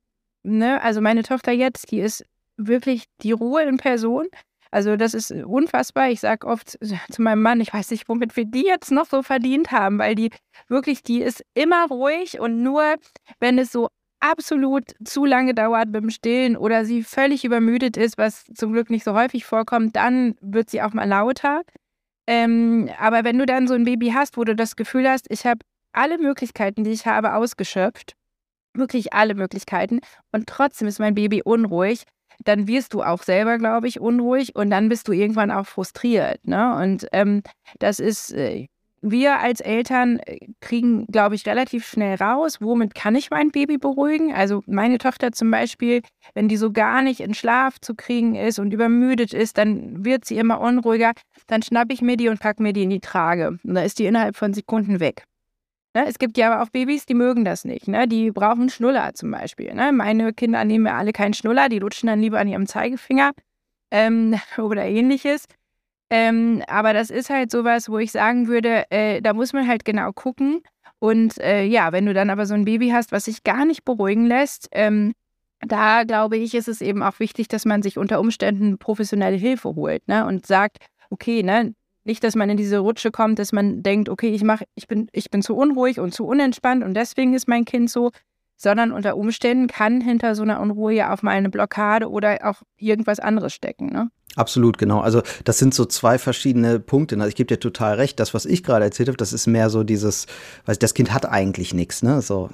ne, 0.45 0.81
also 0.81 1.01
meine 1.01 1.23
Tochter 1.23 1.51
jetzt, 1.51 1.91
die 1.91 1.99
ist 1.99 2.25
wirklich 2.57 3.05
die 3.21 3.31
Ruhe 3.31 3.63
in 3.63 3.77
Person. 3.77 4.27
Also 4.71 4.97
das 4.97 5.13
ist 5.13 5.31
unfassbar. 5.31 6.09
Ich 6.09 6.19
sage 6.19 6.47
oft 6.47 6.77
zu 7.11 7.21
meinem 7.21 7.41
Mann, 7.41 7.61
ich 7.61 7.73
weiß 7.73 7.91
nicht, 7.91 8.09
womit 8.09 8.35
wir 8.35 8.45
die 8.45 8.65
jetzt 8.65 8.91
noch 8.91 9.05
so 9.05 9.23
verdient 9.23 9.71
haben, 9.71 9.99
weil 9.99 10.15
die 10.15 10.31
wirklich, 10.67 11.03
die 11.03 11.21
ist 11.21 11.43
immer 11.53 11.87
ruhig 11.87 12.39
und 12.39 12.61
nur, 12.61 12.95
wenn 13.39 13.57
es 13.57 13.71
so 13.71 13.87
absolut 14.19 14.91
zu 15.03 15.25
lange 15.25 15.53
dauert 15.53 15.91
beim 15.91 16.09
Stillen 16.09 16.57
oder 16.57 16.83
sie 16.83 17.03
völlig 17.03 17.45
übermüdet 17.45 17.95
ist, 17.95 18.17
was 18.17 18.45
zum 18.53 18.73
Glück 18.73 18.89
nicht 18.89 19.03
so 19.03 19.13
häufig 19.13 19.45
vorkommt, 19.45 19.95
dann 19.95 20.35
wird 20.41 20.69
sie 20.69 20.81
auch 20.81 20.93
mal 20.93 21.07
lauter. 21.07 21.61
Ähm, 22.27 22.89
aber 22.99 23.23
wenn 23.23 23.37
du 23.37 23.45
dann 23.45 23.67
so 23.67 23.75
ein 23.75 23.85
Baby 23.85 24.09
hast, 24.09 24.35
wo 24.35 24.43
du 24.43 24.55
das 24.55 24.75
Gefühl 24.75 25.07
hast, 25.07 25.27
ich 25.29 25.45
habe 25.45 25.59
alle 25.93 26.17
Möglichkeiten, 26.17 26.83
die 26.83 26.91
ich 26.91 27.05
habe, 27.05 27.35
ausgeschöpft, 27.35 28.15
wirklich 28.77 29.13
alle 29.13 29.35
Möglichkeiten 29.35 29.99
und 30.31 30.47
trotzdem 30.47 30.87
ist 30.87 30.99
mein 30.99 31.15
Baby 31.15 31.41
unruhig, 31.43 32.03
dann 32.43 32.67
wirst 32.67 32.93
du 32.93 33.03
auch 33.03 33.23
selber, 33.23 33.57
glaube 33.57 33.87
ich, 33.87 33.99
unruhig 33.99 34.55
und 34.55 34.69
dann 34.69 34.89
bist 34.89 35.07
du 35.07 35.13
irgendwann 35.13 35.51
auch 35.51 35.65
frustriert. 35.65 36.45
Ne? 36.45 36.75
Und 36.75 37.07
ähm, 37.13 37.43
das 37.79 37.99
ist, 37.99 38.33
äh, 38.33 38.67
wir 39.01 39.39
als 39.39 39.61
Eltern 39.61 40.19
äh, 40.19 40.39
kriegen, 40.61 41.05
glaube 41.07 41.35
ich, 41.35 41.45
relativ 41.45 41.87
schnell 41.87 42.15
raus, 42.15 42.59
womit 42.59 42.95
kann 42.95 43.15
ich 43.15 43.29
mein 43.29 43.51
Baby 43.51 43.77
beruhigen. 43.77 44.33
Also 44.33 44.63
meine 44.65 44.97
Tochter 44.97 45.31
zum 45.31 45.51
Beispiel, 45.51 46.01
wenn 46.33 46.47
die 46.47 46.57
so 46.57 46.71
gar 46.71 47.01
nicht 47.01 47.19
in 47.19 47.33
Schlaf 47.33 47.79
zu 47.79 47.95
kriegen 47.95 48.35
ist 48.35 48.59
und 48.59 48.73
übermüdet 48.73 49.33
ist, 49.33 49.57
dann 49.57 50.03
wird 50.03 50.25
sie 50.25 50.37
immer 50.37 50.59
unruhiger. 50.59 51.13
Dann 51.47 51.61
schnappe 51.61 51.93
ich 51.93 52.01
mir 52.01 52.17
die 52.17 52.29
und 52.29 52.39
packe 52.39 52.61
mir 52.61 52.73
die 52.73 52.83
in 52.83 52.89
die 52.89 52.99
Trage. 52.99 53.49
Und 53.63 53.75
dann 53.75 53.85
ist 53.85 53.99
die 53.99 54.05
innerhalb 54.05 54.35
von 54.35 54.53
Sekunden 54.53 54.99
weg. 54.99 55.23
Ne? 55.95 56.05
Es 56.07 56.19
gibt 56.19 56.37
ja 56.37 56.51
aber 56.51 56.61
auch 56.61 56.69
Babys, 56.69 57.05
die 57.05 57.13
mögen 57.13 57.45
das 57.45 57.63
nicht. 57.63 57.87
Ne? 57.87 58.07
Die 58.07 58.29
brauchen 58.29 58.69
Schnuller 58.69 59.13
zum 59.13 59.31
Beispiel. 59.31 59.73
Ne? 59.73 59.93
Meine 59.93 60.33
Kinder 60.33 60.63
nehmen 60.65 60.85
ja 60.85 60.97
alle 60.97 61.13
keinen 61.13 61.33
Schnuller, 61.33 61.69
die 61.69 61.79
lutschen 61.79 62.07
dann 62.07 62.19
lieber 62.21 62.37
an 62.37 62.49
ihrem 62.49 62.67
Zeigefinger 62.67 63.31
ähm, 63.91 64.35
oder 64.57 64.83
ähnliches. 64.85 65.45
Ähm, 66.09 66.61
aber 66.67 66.93
das 66.93 67.09
ist 67.09 67.29
halt 67.29 67.49
sowas, 67.49 67.89
wo 67.89 67.97
ich 67.97 68.11
sagen 68.11 68.47
würde, 68.47 68.83
äh, 68.91 69.21
da 69.21 69.33
muss 69.33 69.53
man 69.53 69.67
halt 69.67 69.85
genau 69.85 70.11
gucken. 70.11 70.61
Und 70.99 71.39
äh, 71.39 71.63
ja, 71.63 71.91
wenn 71.93 72.05
du 72.05 72.13
dann 72.13 72.29
aber 72.29 72.45
so 72.45 72.53
ein 72.53 72.65
Baby 72.65 72.89
hast, 72.89 73.11
was 73.11 73.25
sich 73.25 73.43
gar 73.43 73.65
nicht 73.65 73.85
beruhigen 73.85 74.27
lässt, 74.27 74.67
ähm, 74.71 75.13
da 75.61 76.03
glaube 76.03 76.37
ich, 76.37 76.53
ist 76.53 76.67
es 76.67 76.81
eben 76.81 77.01
auch 77.03 77.19
wichtig, 77.19 77.47
dass 77.47 77.65
man 77.65 77.81
sich 77.81 77.97
unter 77.97 78.19
Umständen 78.19 78.77
professionelle 78.77 79.37
Hilfe 79.37 79.75
holt 79.75 80.07
ne? 80.07 80.25
und 80.25 80.45
sagt, 80.45 80.77
okay, 81.09 81.41
ne, 81.41 81.73
nicht, 82.05 82.23
dass 82.23 82.35
man 82.35 82.49
in 82.49 82.57
diese 82.57 82.79
Rutsche 82.79 83.11
kommt, 83.11 83.39
dass 83.39 83.51
man 83.51 83.83
denkt, 83.83 84.09
okay, 84.09 84.29
ich 84.29 84.43
mach, 84.43 84.61
ich 84.75 84.87
bin, 84.87 85.07
ich 85.11 85.29
bin 85.29 85.41
zu 85.41 85.55
unruhig 85.55 85.99
und 85.99 86.13
zu 86.13 86.25
unentspannt 86.25 86.83
und 86.83 86.93
deswegen 86.93 87.33
ist 87.33 87.47
mein 87.47 87.65
Kind 87.65 87.89
so, 87.89 88.11
sondern 88.57 88.91
unter 88.91 89.17
Umständen 89.17 89.67
kann 89.67 90.01
hinter 90.01 90.35
so 90.35 90.43
einer 90.43 90.61
Unruhe 90.61 90.93
ja 90.93 91.13
auch 91.13 91.21
mal 91.21 91.31
eine 91.31 91.49
Blockade 91.49 92.09
oder 92.09 92.39
auch 92.43 92.61
irgendwas 92.77 93.19
anderes 93.19 93.53
stecken. 93.53 93.87
Ne? 93.87 94.09
Absolut, 94.35 94.77
genau. 94.77 94.99
Also 94.99 95.21
das 95.45 95.57
sind 95.57 95.73
so 95.73 95.85
zwei 95.85 96.17
verschiedene 96.17 96.79
Punkte. 96.79 97.15
Also 97.15 97.27
ich 97.27 97.35
gebe 97.35 97.47
dir 97.47 97.59
total 97.59 97.95
recht. 97.95 98.19
Das, 98.19 98.33
was 98.33 98.45
ich 98.45 98.63
gerade 98.63 98.83
erzählt 98.83 99.07
habe, 99.07 99.17
das 99.17 99.33
ist 99.33 99.47
mehr 99.47 99.69
so 99.69 99.83
dieses, 99.83 100.27
weil 100.65 100.75
das 100.75 100.93
Kind 100.93 101.13
hat 101.13 101.25
eigentlich 101.25 101.73
nichts, 101.73 102.03
ne? 102.03 102.21
So, 102.21 102.49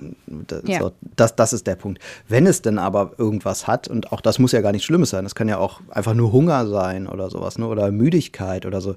ja. 0.66 0.80
so, 0.80 0.92
das, 1.16 1.36
das 1.36 1.54
ist 1.54 1.66
der 1.68 1.76
Punkt. 1.76 2.00
Wenn 2.28 2.46
es 2.46 2.62
denn 2.62 2.78
aber 2.78 3.14
irgendwas 3.18 3.68
hat, 3.68 3.88
und 3.88 4.12
auch 4.12 4.22
das 4.22 4.38
muss 4.38 4.52
ja 4.52 4.62
gar 4.62 4.72
nichts 4.72 4.86
Schlimmes 4.86 5.10
sein, 5.10 5.24
das 5.24 5.36
kann 5.36 5.48
ja 5.48 5.58
auch 5.58 5.82
einfach 5.90 6.14
nur 6.14 6.32
Hunger 6.32 6.68
sein 6.68 7.08
oder 7.08 7.30
sowas, 7.30 7.58
ne? 7.58 7.68
Oder 7.68 7.92
Müdigkeit 7.92 8.66
oder 8.66 8.80
so, 8.80 8.96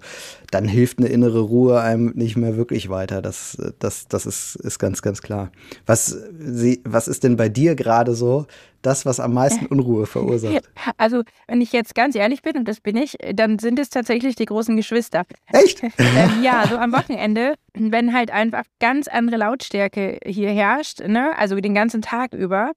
dann 0.50 0.68
hilft 0.68 0.98
eine 0.98 1.08
innere 1.08 1.40
Ruhe 1.40 1.80
einem 1.80 2.12
nicht 2.14 2.36
mehr 2.36 2.56
wirklich 2.56 2.90
weiter. 2.90 3.22
Das, 3.22 3.56
das, 3.78 4.08
das 4.08 4.26
ist, 4.26 4.56
ist 4.56 4.78
ganz, 4.78 5.00
ganz 5.00 5.22
klar. 5.22 5.50
Was, 5.86 6.16
sie, 6.38 6.82
was 6.84 7.08
ist 7.08 7.24
denn 7.24 7.36
bei 7.36 7.48
dir 7.48 7.74
gerade 7.74 8.14
so? 8.14 8.46
Das, 8.84 9.06
was 9.06 9.20
am 9.20 9.34
meisten 9.34 9.66
Unruhe 9.66 10.06
verursacht? 10.06 10.70
Also, 10.96 11.22
wenn 11.46 11.60
ich 11.60 11.72
jetzt 11.72 11.94
ganz 11.94 12.14
ehrlich 12.14 12.42
bin, 12.42 12.56
und 12.56 12.68
das 12.68 12.80
bin 12.80 12.96
ich, 12.96 13.16
dann 13.34 13.58
sind 13.58 13.78
es 13.78 13.90
tatsächlich 13.90 14.36
die 14.36 14.44
großen 14.44 14.76
Geschwister. 14.76 15.24
Echt? 15.52 15.82
ähm, 15.98 16.42
ja, 16.42 16.66
so 16.68 16.76
am 16.76 16.92
Wochenende, 16.92 17.54
wenn 17.72 18.12
halt 18.12 18.30
einfach 18.30 18.64
ganz 18.80 19.08
andere 19.08 19.36
Lautstärke 19.36 20.18
hier 20.24 20.50
herrscht, 20.50 21.00
ne? 21.00 21.36
also 21.36 21.56
den 21.56 21.74
ganzen 21.74 22.02
Tag 22.02 22.32
über. 22.34 22.72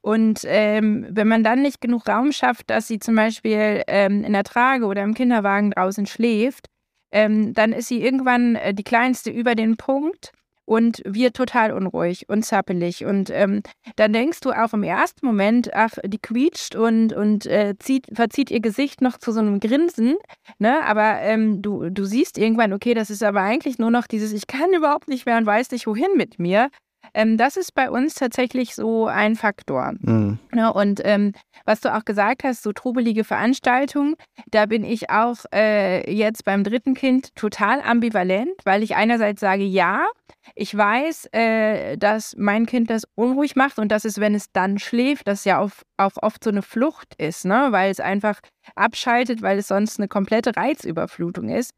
Und 0.00 0.40
ähm, 0.44 1.06
wenn 1.10 1.28
man 1.28 1.44
dann 1.44 1.62
nicht 1.62 1.80
genug 1.80 2.08
Raum 2.08 2.32
schafft, 2.32 2.70
dass 2.70 2.88
sie 2.88 2.98
zum 2.98 3.14
Beispiel 3.14 3.82
ähm, 3.86 4.24
in 4.24 4.32
der 4.32 4.44
Trage 4.44 4.86
oder 4.86 5.02
im 5.02 5.14
Kinderwagen 5.14 5.70
draußen 5.70 6.06
schläft, 6.06 6.66
ähm, 7.12 7.54
dann 7.54 7.72
ist 7.72 7.88
sie 7.88 8.02
irgendwann 8.02 8.56
äh, 8.56 8.74
die 8.74 8.82
kleinste 8.82 9.30
über 9.30 9.54
den 9.54 9.76
Punkt 9.76 10.32
und 10.64 11.02
wird 11.04 11.36
total 11.36 11.72
unruhig 11.72 12.28
und 12.28 12.44
zappelig. 12.44 13.04
Und 13.04 13.30
ähm, 13.30 13.62
dann 13.96 14.12
denkst 14.12 14.40
du 14.40 14.50
auch 14.50 14.72
im 14.72 14.82
ersten 14.82 15.26
Moment, 15.26 15.74
ach, 15.74 15.92
die 16.04 16.18
quietscht 16.18 16.74
und, 16.74 17.12
und 17.12 17.46
äh, 17.46 17.74
zieht, 17.78 18.06
verzieht 18.12 18.50
ihr 18.50 18.60
Gesicht 18.60 19.00
noch 19.00 19.18
zu 19.18 19.32
so 19.32 19.40
einem 19.40 19.60
Grinsen. 19.60 20.16
Ne? 20.58 20.82
Aber 20.84 21.20
ähm, 21.20 21.62
du, 21.62 21.90
du 21.90 22.04
siehst 22.04 22.38
irgendwann, 22.38 22.72
okay, 22.72 22.94
das 22.94 23.10
ist 23.10 23.22
aber 23.22 23.40
eigentlich 23.40 23.78
nur 23.78 23.90
noch 23.90 24.06
dieses, 24.06 24.32
ich 24.32 24.46
kann 24.46 24.72
überhaupt 24.72 25.08
nicht 25.08 25.26
mehr 25.26 25.36
und 25.36 25.46
weiß 25.46 25.70
nicht, 25.70 25.86
wohin 25.86 26.16
mit 26.16 26.38
mir. 26.38 26.70
Ähm, 27.12 27.36
das 27.36 27.56
ist 27.56 27.74
bei 27.74 27.90
uns 27.90 28.14
tatsächlich 28.14 28.74
so 28.74 29.06
ein 29.06 29.36
Faktor. 29.36 29.92
Mhm. 30.00 30.38
Ja, 30.54 30.68
und 30.68 31.00
ähm, 31.04 31.32
was 31.64 31.80
du 31.80 31.94
auch 31.94 32.04
gesagt 32.04 32.44
hast, 32.44 32.62
so 32.62 32.72
trubelige 32.72 33.24
Veranstaltungen, 33.24 34.14
da 34.50 34.66
bin 34.66 34.84
ich 34.84 35.10
auch 35.10 35.36
äh, 35.52 36.10
jetzt 36.10 36.44
beim 36.44 36.64
dritten 36.64 36.94
Kind 36.94 37.34
total 37.34 37.80
ambivalent, 37.82 38.52
weil 38.64 38.82
ich 38.82 38.96
einerseits 38.96 39.40
sage, 39.40 39.64
ja, 39.64 40.06
ich 40.54 40.76
weiß, 40.76 41.28
äh, 41.32 41.96
dass 41.96 42.34
mein 42.36 42.66
Kind 42.66 42.90
das 42.90 43.04
unruhig 43.14 43.56
macht 43.56 43.78
und 43.78 43.88
dass 43.90 44.04
es, 44.04 44.20
wenn 44.20 44.34
es 44.34 44.52
dann 44.52 44.78
schläft, 44.78 45.26
das 45.26 45.44
ja 45.44 45.58
auch, 45.58 45.70
auch 45.96 46.12
oft 46.22 46.44
so 46.44 46.50
eine 46.50 46.62
Flucht 46.62 47.14
ist, 47.18 47.44
ne? 47.44 47.68
weil 47.70 47.90
es 47.90 48.00
einfach 48.00 48.40
abschaltet, 48.74 49.42
weil 49.42 49.58
es 49.58 49.68
sonst 49.68 49.98
eine 49.98 50.08
komplette 50.08 50.56
Reizüberflutung 50.56 51.48
ist. 51.48 51.72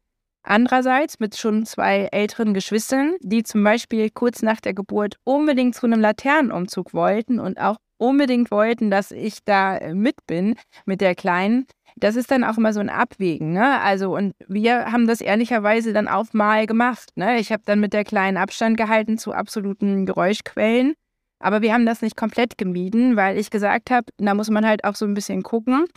Andererseits 0.49 1.19
mit 1.19 1.35
schon 1.35 1.65
zwei 1.65 2.07
älteren 2.13 2.53
Geschwistern, 2.53 3.15
die 3.19 3.43
zum 3.43 3.65
Beispiel 3.65 4.09
kurz 4.09 4.41
nach 4.41 4.61
der 4.61 4.73
Geburt 4.73 5.17
unbedingt 5.25 5.75
zu 5.75 5.85
einem 5.85 5.99
Laternenumzug 5.99 6.93
wollten 6.93 7.41
und 7.41 7.59
auch 7.59 7.75
unbedingt 7.97 8.49
wollten, 8.49 8.89
dass 8.89 9.11
ich 9.11 9.43
da 9.43 9.75
äh, 9.75 9.93
mit 9.93 10.25
bin 10.25 10.55
mit 10.85 11.01
der 11.01 11.15
Kleinen. 11.15 11.65
Das 11.97 12.15
ist 12.15 12.31
dann 12.31 12.45
auch 12.45 12.57
immer 12.57 12.71
so 12.71 12.79
ein 12.79 12.89
Abwägen, 12.89 13.51
ne? 13.51 13.81
Also, 13.81 14.15
und 14.15 14.35
wir 14.47 14.85
haben 14.89 15.05
das 15.05 15.19
ehrlicherweise 15.19 15.91
dann 15.91 16.07
auch 16.07 16.31
mal 16.31 16.65
gemacht, 16.65 17.09
ne? 17.15 17.39
Ich 17.39 17.51
habe 17.51 17.63
dann 17.65 17.81
mit 17.81 17.91
der 17.91 18.05
Kleinen 18.05 18.37
Abstand 18.37 18.77
gehalten 18.77 19.17
zu 19.17 19.33
absoluten 19.33 20.05
Geräuschquellen. 20.05 20.93
Aber 21.39 21.61
wir 21.61 21.73
haben 21.73 21.85
das 21.85 22.01
nicht 22.01 22.15
komplett 22.15 22.57
gemieden, 22.57 23.17
weil 23.17 23.37
ich 23.37 23.49
gesagt 23.49 23.91
habe, 23.91 24.05
da 24.17 24.33
muss 24.33 24.49
man 24.49 24.65
halt 24.65 24.85
auch 24.85 24.95
so 24.95 25.05
ein 25.05 25.13
bisschen 25.13 25.43
gucken. 25.43 25.87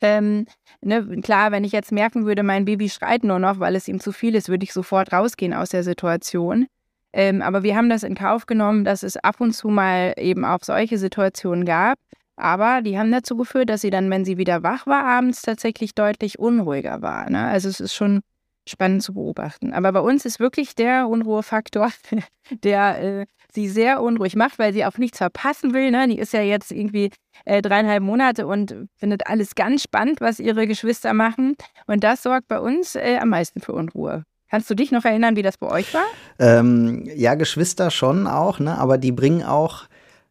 Ähm, 0.00 0.46
ne, 0.80 1.20
klar, 1.22 1.52
wenn 1.52 1.64
ich 1.64 1.72
jetzt 1.72 1.92
merken 1.92 2.24
würde, 2.26 2.42
mein 2.42 2.64
Baby 2.64 2.88
schreit 2.88 3.24
nur 3.24 3.38
noch, 3.38 3.60
weil 3.60 3.76
es 3.76 3.88
ihm 3.88 4.00
zu 4.00 4.12
viel 4.12 4.34
ist, 4.34 4.48
würde 4.48 4.64
ich 4.64 4.72
sofort 4.72 5.12
rausgehen 5.12 5.54
aus 5.54 5.70
der 5.70 5.84
Situation. 5.84 6.66
Ähm, 7.12 7.42
aber 7.42 7.62
wir 7.62 7.76
haben 7.76 7.88
das 7.88 8.02
in 8.02 8.14
Kauf 8.14 8.46
genommen, 8.46 8.84
dass 8.84 9.02
es 9.02 9.16
ab 9.16 9.40
und 9.40 9.52
zu 9.52 9.68
mal 9.68 10.14
eben 10.16 10.44
auch 10.44 10.60
solche 10.62 10.98
Situationen 10.98 11.64
gab. 11.64 11.98
Aber 12.36 12.80
die 12.82 12.98
haben 12.98 13.12
dazu 13.12 13.36
geführt, 13.36 13.68
dass 13.68 13.82
sie 13.82 13.90
dann, 13.90 14.10
wenn 14.10 14.24
sie 14.24 14.38
wieder 14.38 14.62
wach 14.62 14.86
war, 14.86 15.04
abends 15.04 15.42
tatsächlich 15.42 15.94
deutlich 15.94 16.38
unruhiger 16.38 17.02
war. 17.02 17.28
Ne? 17.30 17.46
Also 17.46 17.68
es 17.68 17.80
ist 17.80 17.94
schon 17.94 18.22
spannend 18.66 19.02
zu 19.02 19.14
beobachten. 19.14 19.72
Aber 19.72 19.92
bei 19.92 20.00
uns 20.00 20.24
ist 20.24 20.40
wirklich 20.40 20.74
der 20.74 21.08
Unruhefaktor, 21.08 21.90
der 22.64 23.20
äh, 23.20 23.26
sie 23.54 23.68
sehr 23.68 24.02
unruhig 24.02 24.36
macht, 24.36 24.58
weil 24.58 24.72
sie 24.72 24.84
auch 24.84 24.98
nichts 24.98 25.18
verpassen 25.18 25.74
will. 25.74 25.90
Ne? 25.90 26.08
Die 26.08 26.18
ist 26.18 26.32
ja 26.32 26.42
jetzt 26.42 26.72
irgendwie 26.72 27.10
äh, 27.44 27.62
dreieinhalb 27.62 28.02
Monate 28.02 28.46
und 28.46 28.74
findet 28.96 29.26
alles 29.26 29.54
ganz 29.54 29.82
spannend, 29.82 30.20
was 30.20 30.40
ihre 30.40 30.66
Geschwister 30.66 31.14
machen. 31.14 31.56
Und 31.86 32.04
das 32.04 32.22
sorgt 32.22 32.48
bei 32.48 32.58
uns 32.58 32.94
äh, 32.94 33.18
am 33.20 33.30
meisten 33.30 33.60
für 33.60 33.72
Unruhe. 33.72 34.24
Kannst 34.50 34.68
du 34.68 34.74
dich 34.74 34.92
noch 34.92 35.06
erinnern, 35.06 35.34
wie 35.36 35.42
das 35.42 35.56
bei 35.56 35.66
euch 35.66 35.94
war? 35.94 36.04
Ähm, 36.38 37.08
ja, 37.14 37.36
Geschwister 37.36 37.90
schon 37.90 38.26
auch, 38.26 38.58
ne? 38.58 38.76
aber 38.76 38.98
die 38.98 39.12
bringen 39.12 39.42
auch 39.42 39.84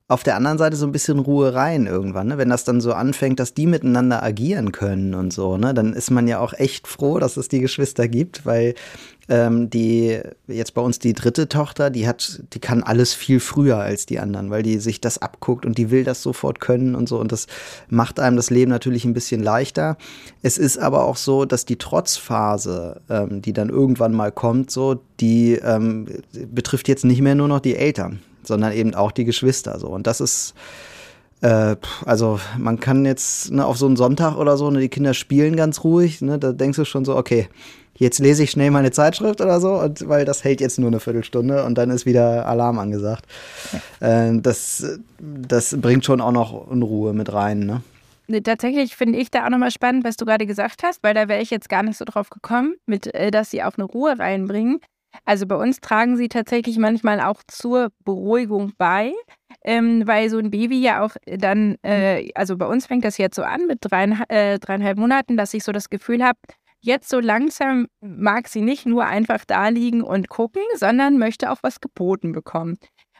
auf 0.08 0.22
der 0.24 0.36
anderen 0.36 0.58
Seite 0.58 0.76
so 0.76 0.86
ein 0.86 0.92
bisschen 0.92 1.18
Ruhe 1.20 1.56
rein 1.56 1.88
irgendwann, 1.88 2.28
ne? 2.28 2.38
wenn 2.38 2.50
das 2.50 2.64
dann 2.64 2.82
so 2.82 2.94
anfängt, 2.94 3.40
dass 3.40 3.56
die 3.56 3.66
miteinander 3.66 4.22
agieren 4.22 4.72
können 4.72 5.16
und 5.16 5.34
so, 5.34 5.58
ne? 5.58 5.74
dann 5.74 5.94
ist 5.94 6.12
man 6.12 6.28
ja 6.28 6.38
auch 6.38 6.54
echt 6.54 6.88
froh, 6.88 7.18
dass 7.18 7.36
es 7.36 7.48
die 7.48 7.62
Geschwister 7.62 8.08
gibt, 8.08 8.46
weil 8.46 8.76
ähm, 9.32 9.70
die 9.70 10.20
jetzt 10.48 10.74
bei 10.74 10.82
uns 10.82 11.00
die 11.00 11.14
dritte 11.14 11.48
Tochter, 11.48 11.90
die 11.90 12.06
hat, 12.06 12.44
die 12.54 12.60
kann 12.60 12.84
alles 12.84 13.14
viel 13.14 13.40
früher 13.40 13.78
als 13.78 14.06
die 14.06 14.20
anderen, 14.20 14.50
weil 14.50 14.62
die 14.62 14.78
sich 14.78 15.00
das 15.00 15.20
abguckt 15.20 15.66
und 15.66 15.78
die 15.78 15.90
will 15.90 16.04
das 16.04 16.22
sofort 16.22 16.60
können 16.60 16.96
und 16.96 17.08
so 17.08 17.18
und 17.18 17.32
das 17.32 17.48
macht 17.90 18.20
einem 18.20 18.36
das 18.36 18.50
Leben 18.50 18.70
natürlich 18.70 19.06
ein 19.06 19.14
bisschen 19.14 19.42
leichter. 19.42 19.98
Es 20.42 20.58
ist 20.58 20.78
aber 20.78 21.06
auch 21.06 21.16
so, 21.16 21.46
dass 21.46 21.64
die 21.64 21.78
Trotzphase, 21.78 23.00
ähm, 23.10 23.42
die 23.42 23.54
dann 23.54 23.70
irgendwann 23.70 24.12
mal 24.12 24.34
kommt, 24.34 24.70
so 24.70 25.02
die 25.22 25.54
ähm, 25.54 26.08
betrifft 26.54 26.90
jetzt 26.90 27.06
nicht 27.06 27.22
mehr 27.22 27.36
nur 27.36 27.48
noch 27.48 27.62
die 27.62 27.78
Eltern 27.78 28.20
sondern 28.44 28.74
eben 28.74 28.96
auch 28.96 29.12
die 29.12 29.24
Geschwister 29.24 29.80
so. 29.80 29.88
Und 29.88 30.08
das 30.08 30.20
ist, 30.20 30.56
äh, 31.42 31.76
also 32.06 32.40
man 32.58 32.80
kann 32.80 33.06
jetzt 33.06 33.52
ne, 33.52 33.66
auf 33.66 33.78
so 33.78 33.86
einen 33.86 33.96
Sonntag 33.96 34.38
oder 34.38 34.58
so, 34.58 34.70
ne, 34.72 34.80
die 34.80 34.90
Kinder 34.90 35.14
spielen 35.14 35.56
ganz 35.56 35.84
ruhig, 35.84 36.22
ne, 36.22 36.40
da 36.40 36.52
denkst 36.52 36.78
du 36.78 36.86
schon 36.86 37.06
so, 37.06 37.16
okay, 37.16 37.50
jetzt 37.96 38.20
lese 38.20 38.44
ich 38.44 38.52
schnell 38.52 38.72
meine 38.72 38.92
Zeitschrift 38.92 39.42
oder 39.42 39.60
so, 39.60 39.74
und, 39.74 40.08
weil 40.08 40.26
das 40.26 40.44
hält 40.44 40.62
jetzt 40.62 40.80
nur 40.80 40.88
eine 40.88 41.00
Viertelstunde 41.00 41.66
und 41.66 41.78
dann 41.78 41.90
ist 41.90 42.06
wieder 42.06 42.46
Alarm 42.46 42.80
angesagt. 42.80 43.26
Äh, 44.00 44.32
das, 44.40 45.00
das 45.20 45.76
bringt 45.80 46.06
schon 46.06 46.22
auch 46.22 46.32
noch 46.32 46.54
Unruhe 46.54 47.14
mit 47.14 47.32
rein, 47.34 47.60
ne? 47.60 47.82
Tatsächlich 48.44 48.96
finde 48.96 49.20
ich 49.20 49.30
da 49.30 49.46
auch 49.46 49.50
nochmal 49.50 49.72
spannend, 49.72 50.06
was 50.06 50.16
du 50.16 50.26
gerade 50.26 50.46
gesagt 50.46 50.84
hast, 50.84 51.04
weil 51.04 51.14
da 51.14 51.28
wäre 51.28 51.42
ich 51.42 51.50
jetzt 51.50 51.68
gar 51.68 51.84
nicht 51.84 51.98
so 51.98 52.06
drauf 52.06 52.30
gekommen, 52.30 52.76
mit, 52.86 53.14
äh, 53.14 53.30
dass 53.30 53.52
sie 53.52 53.64
auch 53.64 53.78
eine 53.78 53.84
Ruhe 53.84 54.18
reinbringen. 54.18 54.80
Also 55.26 55.46
bei 55.46 55.56
uns 55.56 55.82
tragen 55.82 56.16
sie 56.16 56.30
tatsächlich 56.30 56.78
manchmal 56.78 57.20
auch 57.20 57.42
zur 57.48 57.90
Beruhigung 58.06 58.72
bei, 58.78 59.12
ähm, 59.64 60.08
weil 60.08 60.30
so 60.30 60.38
ein 60.38 60.52
Baby 60.52 60.82
ja 60.82 61.04
auch 61.04 61.16
dann, 61.26 61.78
äh, 61.84 62.30
also 62.36 62.58
bei 62.58 62.66
uns 62.66 62.88
fängt 62.88 63.06
das 63.06 63.18
jetzt 63.18 63.36
so 63.36 63.44
an 63.44 63.68
mit 63.68 63.80
dreieinhalb, 63.82 64.32
äh, 64.32 64.60
dreieinhalb 64.60 64.98
Monaten, 64.98 65.38
dass 65.38 65.54
ich 65.54 65.64
so 65.64 65.72
das 65.72 65.90
Gefühl 65.90 66.24
habe, 66.24 66.40
jetzt 66.80 67.10
so 67.10 67.20
langsam 67.20 67.88
mag 68.02 68.48
sie 68.48 68.62
nicht 68.62 68.86
nur 68.86 69.06
einfach 69.06 69.46
da 69.46 69.68
liegen 69.70 70.02
und 70.02 70.30
gucken, 70.30 70.64
sondern 70.76 71.18
möchte 71.18 71.52
auch 71.52 71.60
was 71.62 71.80
geboten 71.80 72.32
bekommen. 72.32 72.78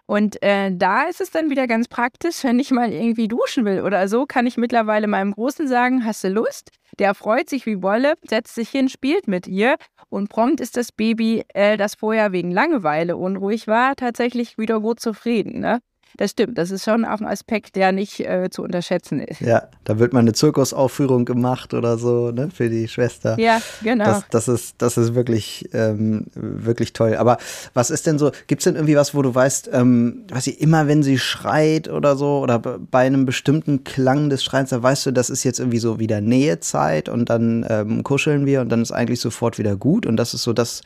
Und 0.08 0.42
äh, 0.44 0.76
da 0.76 1.04
ist 1.04 1.22
es 1.22 1.32
dann 1.32 1.50
wieder 1.50 1.68
ganz 1.68 1.88
praktisch, 1.88 2.44
wenn 2.44 2.60
ich 2.60 2.72
mal 2.72 2.92
irgendwie 2.92 3.30
duschen 3.30 3.64
will 3.64 3.82
oder 3.82 4.10
so, 4.10 4.26
kann 4.26 4.46
ich 4.46 4.58
mittlerweile 4.58 5.08
meinem 5.08 5.32
Großen 5.32 5.70
sagen, 5.70 6.04
hast 6.04 6.24
du 6.26 6.28
Lust? 6.28 6.72
Der 7.00 7.14
freut 7.14 7.50
sich 7.50 7.66
wie 7.66 7.82
Wolle, 7.82 8.16
setzt 8.28 8.56
sich 8.56 8.70
hin, 8.70 8.90
spielt 8.90 9.30
mit 9.30 9.48
ihr 9.48 9.78
und 10.10 10.28
prompt 10.28 10.60
ist 10.60 10.76
das 10.76 10.92
Baby, 10.92 11.46
äh, 11.54 11.78
das 11.78 11.96
vorher 11.96 12.34
wegen 12.34 12.52
Langeweile 12.52 13.16
unruhig 13.16 13.68
war, 13.68 13.96
tatsächlich 13.96 14.58
wieder 14.58 14.82
gut 14.82 15.00
zufrieden. 15.00 15.62
Ne? 15.62 15.80
Das 16.18 16.32
stimmt. 16.32 16.58
Das 16.58 16.72
ist 16.72 16.84
schon 16.84 17.06
auch 17.06 17.20
ein 17.20 17.26
Aspekt, 17.26 17.76
der 17.76 17.92
nicht 17.92 18.20
äh, 18.20 18.50
zu 18.50 18.64
unterschätzen 18.64 19.20
ist. 19.20 19.42
Ja, 19.42 19.70
da 19.84 20.00
wird 20.00 20.14
mal 20.14 20.20
eine 20.20 20.34
Zirkusaufführung 20.34 21.26
gemacht 21.26 21.74
oder 21.74 21.98
so, 21.98 22.32
ne, 22.32 22.50
für 22.54 22.70
die 22.70 22.88
Schwester. 22.88 23.40
Ja, 23.40 23.62
genau. 23.82 24.06
Das, 24.06 24.24
das 24.30 24.48
ist, 24.48 24.76
das 24.80 24.98
ist 24.98 25.16
wirklich, 25.16 25.70
ähm, 25.74 26.28
wirklich 26.34 26.94
toll. 26.94 27.16
Aber 27.16 27.38
was 27.74 27.90
ist 27.90 28.08
denn 28.08 28.20
so, 28.20 28.32
gibt 28.48 28.62
es 28.62 28.64
denn 28.66 28.76
irgendwie 28.76 28.96
was, 28.96 29.16
wo 29.16 29.22
du 29.22 29.34
weißt, 29.34 29.70
ähm, 29.74 30.24
was 30.30 30.46
sie 30.46 30.52
immer, 30.52 30.88
wenn 30.88 31.04
sie 31.04 31.18
schreit 31.18 31.90
oder 31.90 32.16
so, 32.16 32.40
oder 32.40 32.60
bei 32.60 33.06
einem 33.06 33.26
bestimmten 33.26 33.84
Klang 33.84 34.30
des 34.30 34.44
Schreins, 34.44 34.70
da 34.70 34.82
weißt 34.82 35.08
du, 35.08 35.12
das 35.12 35.30
ist 35.30 35.44
jetzt 35.44 35.60
irgendwie 35.60 35.80
so 35.80 36.00
wieder 36.00 36.22
Nähezeit 36.22 37.10
und 37.10 37.30
dann 37.30 37.66
ähm, 37.70 38.04
kuscheln 38.04 38.46
wir 38.46 38.62
und 38.62 38.70
dann 38.70 38.82
ist 38.82 38.92
eigentlich 38.92 39.20
sofort 39.20 39.58
wieder 39.58 39.76
gut 39.76 40.06
und 40.06 40.18
das 40.18 40.34
ist 40.34 40.44
so 40.44 40.54
das 40.54 40.82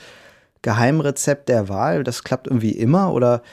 Geheimrezept 0.62 1.48
der 1.48 1.70
Wahl, 1.70 2.03
das 2.03 2.24
klappt 2.24 2.48
irgendwie 2.48 2.72
immer 2.72 3.13
oder 3.13 3.44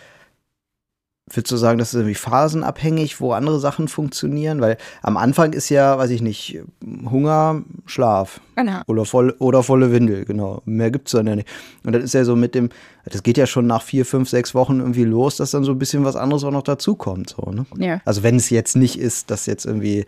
Würdest 1.30 1.52
du 1.52 1.56
sagen, 1.56 1.78
das 1.78 1.88
ist 1.88 1.94
irgendwie 1.94 2.16
phasenabhängig, 2.16 3.20
wo 3.20 3.32
andere 3.32 3.60
Sachen 3.60 3.86
funktionieren? 3.86 4.60
Weil 4.60 4.76
am 5.02 5.16
Anfang 5.16 5.52
ist 5.52 5.68
ja, 5.68 5.96
weiß 5.96 6.10
ich 6.10 6.20
nicht, 6.20 6.60
Hunger, 7.08 7.62
Schlaf. 7.86 8.40
Genau. 8.56 8.80
Oder, 8.88 9.04
voll, 9.04 9.34
oder 9.38 9.62
volle 9.62 9.92
Windel, 9.92 10.24
genau. 10.24 10.62
Mehr 10.64 10.90
gibt 10.90 11.06
es 11.06 11.12
dann 11.12 11.28
ja 11.28 11.36
nicht. 11.36 11.48
Und 11.84 11.92
dann 11.92 12.02
ist 12.02 12.12
ja 12.12 12.24
so 12.24 12.34
mit 12.34 12.56
dem, 12.56 12.70
das 13.04 13.22
geht 13.22 13.38
ja 13.38 13.46
schon 13.46 13.68
nach 13.68 13.82
vier, 13.82 14.04
fünf, 14.04 14.28
sechs 14.28 14.52
Wochen 14.54 14.80
irgendwie 14.80 15.04
los, 15.04 15.36
dass 15.36 15.52
dann 15.52 15.62
so 15.62 15.70
ein 15.72 15.78
bisschen 15.78 16.04
was 16.04 16.16
anderes 16.16 16.42
auch 16.42 16.50
noch 16.50 16.64
dazukommt. 16.64 17.30
So, 17.36 17.50
ne? 17.52 17.66
Ja. 17.78 18.00
Also 18.04 18.24
wenn 18.24 18.36
es 18.36 18.50
jetzt 18.50 18.74
nicht 18.74 18.98
ist, 18.98 19.30
dass 19.30 19.46
jetzt 19.46 19.64
irgendwie 19.64 20.06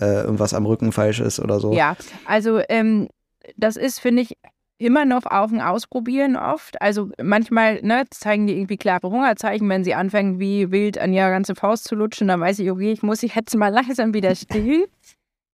äh, 0.00 0.22
irgendwas 0.22 0.54
am 0.54 0.64
Rücken 0.64 0.92
falsch 0.92 1.20
ist 1.20 1.40
oder 1.40 1.60
so. 1.60 1.74
Ja, 1.74 1.94
also 2.24 2.60
ähm, 2.70 3.08
das 3.56 3.76
ist, 3.76 4.00
finde 4.00 4.22
ich, 4.22 4.38
immer 4.78 5.04
noch 5.04 5.26
auf 5.26 5.52
ein 5.52 5.60
Ausprobieren 5.60 6.36
oft. 6.36 6.80
Also 6.80 7.10
manchmal 7.20 7.80
ne, 7.82 8.04
zeigen 8.10 8.46
die 8.46 8.54
irgendwie 8.54 8.76
klare 8.76 9.10
Hungerzeichen, 9.10 9.68
wenn 9.68 9.84
sie 9.84 9.94
anfangen, 9.94 10.38
wie 10.38 10.70
wild 10.70 10.98
an 10.98 11.12
ihrer 11.12 11.30
ganze 11.30 11.54
Faust 11.54 11.84
zu 11.84 11.94
lutschen, 11.94 12.28
dann 12.28 12.40
weiß 12.40 12.58
ich, 12.60 12.70
okay, 12.70 12.92
ich 12.92 13.02
muss 13.02 13.22
ich 13.22 13.34
jetzt 13.34 13.54
mal 13.56 13.68
langsam 13.72 14.14
wieder 14.14 14.34
stillen. 14.34 14.84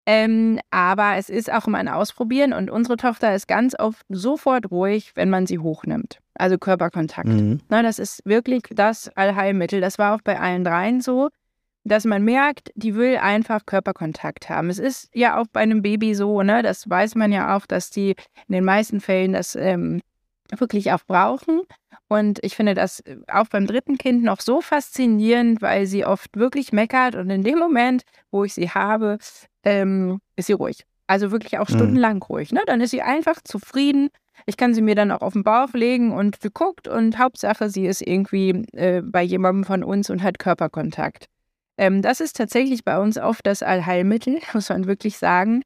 ähm, 0.07 0.61
aber 0.71 1.17
es 1.17 1.31
ist 1.31 1.51
auch 1.51 1.67
immer 1.67 1.79
ein 1.79 1.89
Ausprobieren 1.89 2.53
und 2.53 2.71
unsere 2.71 2.97
Tochter 2.97 3.35
ist 3.35 3.49
ganz 3.49 3.75
oft 3.79 4.05
sofort 4.11 4.71
ruhig, 4.71 5.13
wenn 5.15 5.31
man 5.31 5.47
sie 5.47 5.59
hochnimmt. 5.59 6.19
Also 6.35 6.59
Körperkontakt. 6.59 7.29
Mhm. 7.29 7.61
Na, 7.69 7.83
das 7.83 7.99
ist 7.99 8.21
wirklich 8.25 8.63
das 8.71 9.09
Allheilmittel. 9.17 9.81
Das 9.81 9.99
war 9.99 10.15
auch 10.15 10.21
bei 10.21 10.39
allen 10.39 10.65
dreien 10.65 11.01
so 11.01 11.31
dass 11.85 12.05
man 12.05 12.25
merkt, 12.25 12.71
die 12.75 12.95
will 12.95 13.19
einfach 13.19 13.67
Körperkontakt 13.67 14.49
haben. 14.49 14.71
Es 14.71 14.79
ist 14.79 15.11
ja 15.15 15.39
auch 15.39 15.47
bei 15.53 15.61
einem 15.61 15.83
Baby 15.83 16.15
so, 16.15 16.43
ne? 16.43 16.63
Das 16.63 16.89
weiß 16.89 17.15
man 17.15 17.31
ja 17.31 17.57
auch, 17.57 17.67
dass 17.67 17.91
die 17.91 18.11
in 18.49 18.53
den 18.53 18.65
meisten 18.65 19.01
Fällen 19.01 19.35
das 19.35 19.55
ähm, 19.55 20.01
wirklich 20.59 20.93
auch 20.93 21.05
brauchen. 21.07 21.63
Und 22.09 22.39
ich 22.43 22.57
finde 22.57 22.75
das 22.75 23.03
auch 23.29 23.49
beim 23.49 23.67
dritten 23.67 23.99
Kind 23.99 24.25
noch 24.25 24.41
so 24.41 24.61
faszinierend, 24.61 25.63
weil 25.63 25.87
sie 25.87 26.05
oft 26.05 26.37
wirklich 26.37 26.73
meckert 26.73 27.15
und 27.17 27.31
in 27.31 27.43
dem 27.43 27.59
Moment, 27.59 28.03
wo 28.31 28.45
ich 28.45 28.55
sie 28.55 28.71
habe, 28.71 29.19
ähm, 29.63 30.21
ist 30.37 30.47
sie 30.47 30.53
ruhig. 30.53 30.85
Also 31.07 31.31
wirklich 31.31 31.59
auch 31.59 31.69
mhm. 31.69 31.75
stundenlang 31.75 32.17
mhm. 32.17 32.23
ruhig. 32.23 32.53
Ne? 32.53 32.63
Dann 32.67 32.81
ist 32.81 32.91
sie 32.91 33.03
einfach 33.03 33.41
zufrieden. 33.43 34.09
Ich 34.47 34.57
kann 34.57 34.75
sie 34.75 34.83
mir 34.83 34.95
dann 34.95 35.11
auch 35.11 35.23
auf 35.23 35.33
den 35.35 35.45
Bauch 35.45 35.73
legen 35.73 36.13
und 36.13 36.41
sie 36.41 36.51
guckt 36.51 36.89
und 36.89 37.19
Hauptsache, 37.19 37.71
sie 37.71 37.87
ist 37.87 38.03
irgendwie 38.03 38.65
äh, 38.73 39.03
bei 39.03 39.23
jemandem 39.23 39.65
von 39.65 39.85
uns 39.85 40.11
und 40.11 40.23
hat 40.23 40.39
Körperkontakt. 40.39 41.29
Ähm, 41.77 42.03
das 42.03 42.21
ist 42.21 42.37
tatsächlich 42.37 42.85
bei 42.85 42.99
uns 42.99 43.19
oft 43.19 43.47
das 43.47 43.63
Allheilmittel, 43.63 44.41
muss 44.55 44.69
man 44.69 44.87
wirklich 44.87 45.19
sagen. 45.19 45.63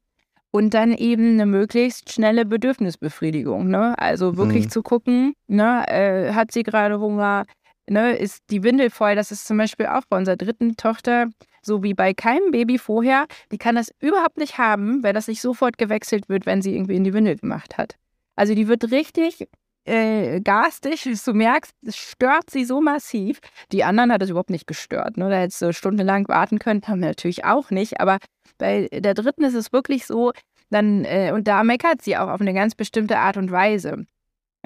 Und 0.51 0.73
dann 0.73 0.93
eben 0.93 1.33
eine 1.33 1.45
möglichst 1.45 2.11
schnelle 2.11 2.43
Bedürfnisbefriedigung. 2.43 3.67
Ne? 3.67 3.97
Also 3.99 4.35
wirklich 4.35 4.65
mhm. 4.65 4.69
zu 4.71 4.81
gucken, 4.81 5.33
ne, 5.45 5.85
äh, 5.87 6.33
hat 6.33 6.51
sie 6.51 6.63
gerade 6.63 6.99
Hunger, 6.99 7.45
ne, 7.87 8.15
ist 8.15 8.41
die 8.49 8.63
Windel 8.63 8.89
voll. 8.89 9.15
Das 9.15 9.31
ist 9.31 9.45
zum 9.45 9.57
Beispiel 9.57 9.85
auch 9.85 10.01
bei 10.09 10.17
unserer 10.17 10.37
dritten 10.37 10.75
Tochter 10.75 11.27
so 11.61 11.83
wie 11.83 11.93
bei 11.93 12.13
keinem 12.13 12.51
Baby 12.51 12.77
vorher. 12.77 13.27
Die 13.51 13.57
kann 13.57 13.75
das 13.75 13.93
überhaupt 13.99 14.37
nicht 14.37 14.57
haben, 14.57 15.03
weil 15.03 15.13
das 15.13 15.27
nicht 15.27 15.41
sofort 15.41 15.77
gewechselt 15.77 16.29
wird, 16.29 16.45
wenn 16.45 16.61
sie 16.61 16.73
irgendwie 16.73 16.95
in 16.95 17.03
die 17.03 17.13
Windel 17.13 17.35
gemacht 17.35 17.77
hat. 17.77 17.95
Also 18.35 18.55
die 18.55 18.67
wird 18.67 18.91
richtig 18.91 19.47
äh, 19.85 20.41
garstig, 20.41 21.03
du 21.03 21.33
merkst, 21.33 21.73
es 21.85 21.97
stört 21.97 22.49
sie 22.49 22.65
so 22.65 22.81
massiv. 22.81 23.39
Die 23.71 23.83
anderen 23.83 24.11
hat 24.11 24.21
es 24.21 24.29
überhaupt 24.29 24.49
nicht 24.49 24.67
gestört. 24.67 25.17
Ne? 25.17 25.29
Da 25.29 25.37
hättest 25.37 25.61
du 25.61 25.73
stundenlang 25.73 26.27
warten 26.27 26.59
können, 26.59 26.81
haben 26.87 27.01
wir 27.01 27.07
natürlich 27.07 27.45
auch 27.45 27.71
nicht. 27.71 27.99
Aber 27.99 28.17
bei 28.57 28.87
der 28.91 29.13
dritten 29.13 29.43
ist 29.43 29.55
es 29.55 29.71
wirklich 29.71 30.05
so, 30.05 30.31
dann, 30.69 31.05
äh, 31.05 31.31
und 31.33 31.47
da 31.47 31.63
meckert 31.63 32.01
sie 32.01 32.17
auch 32.17 32.29
auf 32.29 32.41
eine 32.41 32.53
ganz 32.53 32.75
bestimmte 32.75 33.17
Art 33.17 33.37
und 33.37 33.51
Weise. 33.51 34.05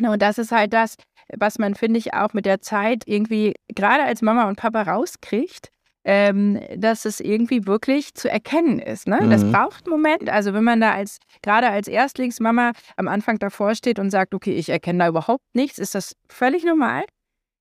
Und 0.02 0.22
das 0.22 0.38
ist 0.38 0.52
halt 0.52 0.74
das, 0.74 0.96
was 1.38 1.60
man, 1.60 1.76
finde 1.76 2.00
ich, 2.00 2.14
auch 2.14 2.34
mit 2.34 2.46
der 2.46 2.62
Zeit 2.62 3.04
irgendwie 3.06 3.54
gerade 3.70 4.04
als 4.04 4.22
Mama 4.22 4.48
und 4.48 4.58
Papa 4.58 4.82
rauskriegt, 4.82 5.70
ähm, 6.06 6.60
dass 6.76 7.06
es 7.06 7.20
irgendwie 7.20 7.66
wirklich 7.66 8.14
zu 8.14 8.30
erkennen 8.30 8.80
ist. 8.80 9.08
Ne? 9.08 9.20
Mhm. 9.22 9.30
Das 9.30 9.44
braucht 9.50 9.86
einen 9.86 9.92
Moment. 9.92 10.30
Also 10.30 10.54
wenn 10.54 10.64
man 10.64 10.82
da 10.82 10.92
als 10.94 11.20
gerade 11.42 11.70
als 11.70 11.88
Erstlingsmama 11.88 12.72
am 12.98 13.08
Anfang 13.08 13.40
davor 13.40 13.76
steht 13.76 14.00
und 14.00 14.10
sagt, 14.10 14.34
okay, 14.34 14.54
ich 14.54 14.70
erkenne 14.70 15.00
da 15.00 15.08
überhaupt 15.08 15.44
nichts, 15.54 15.80
ist 15.80 15.96
das 15.96 16.16
völlig 16.28 16.64
normal. 16.64 17.04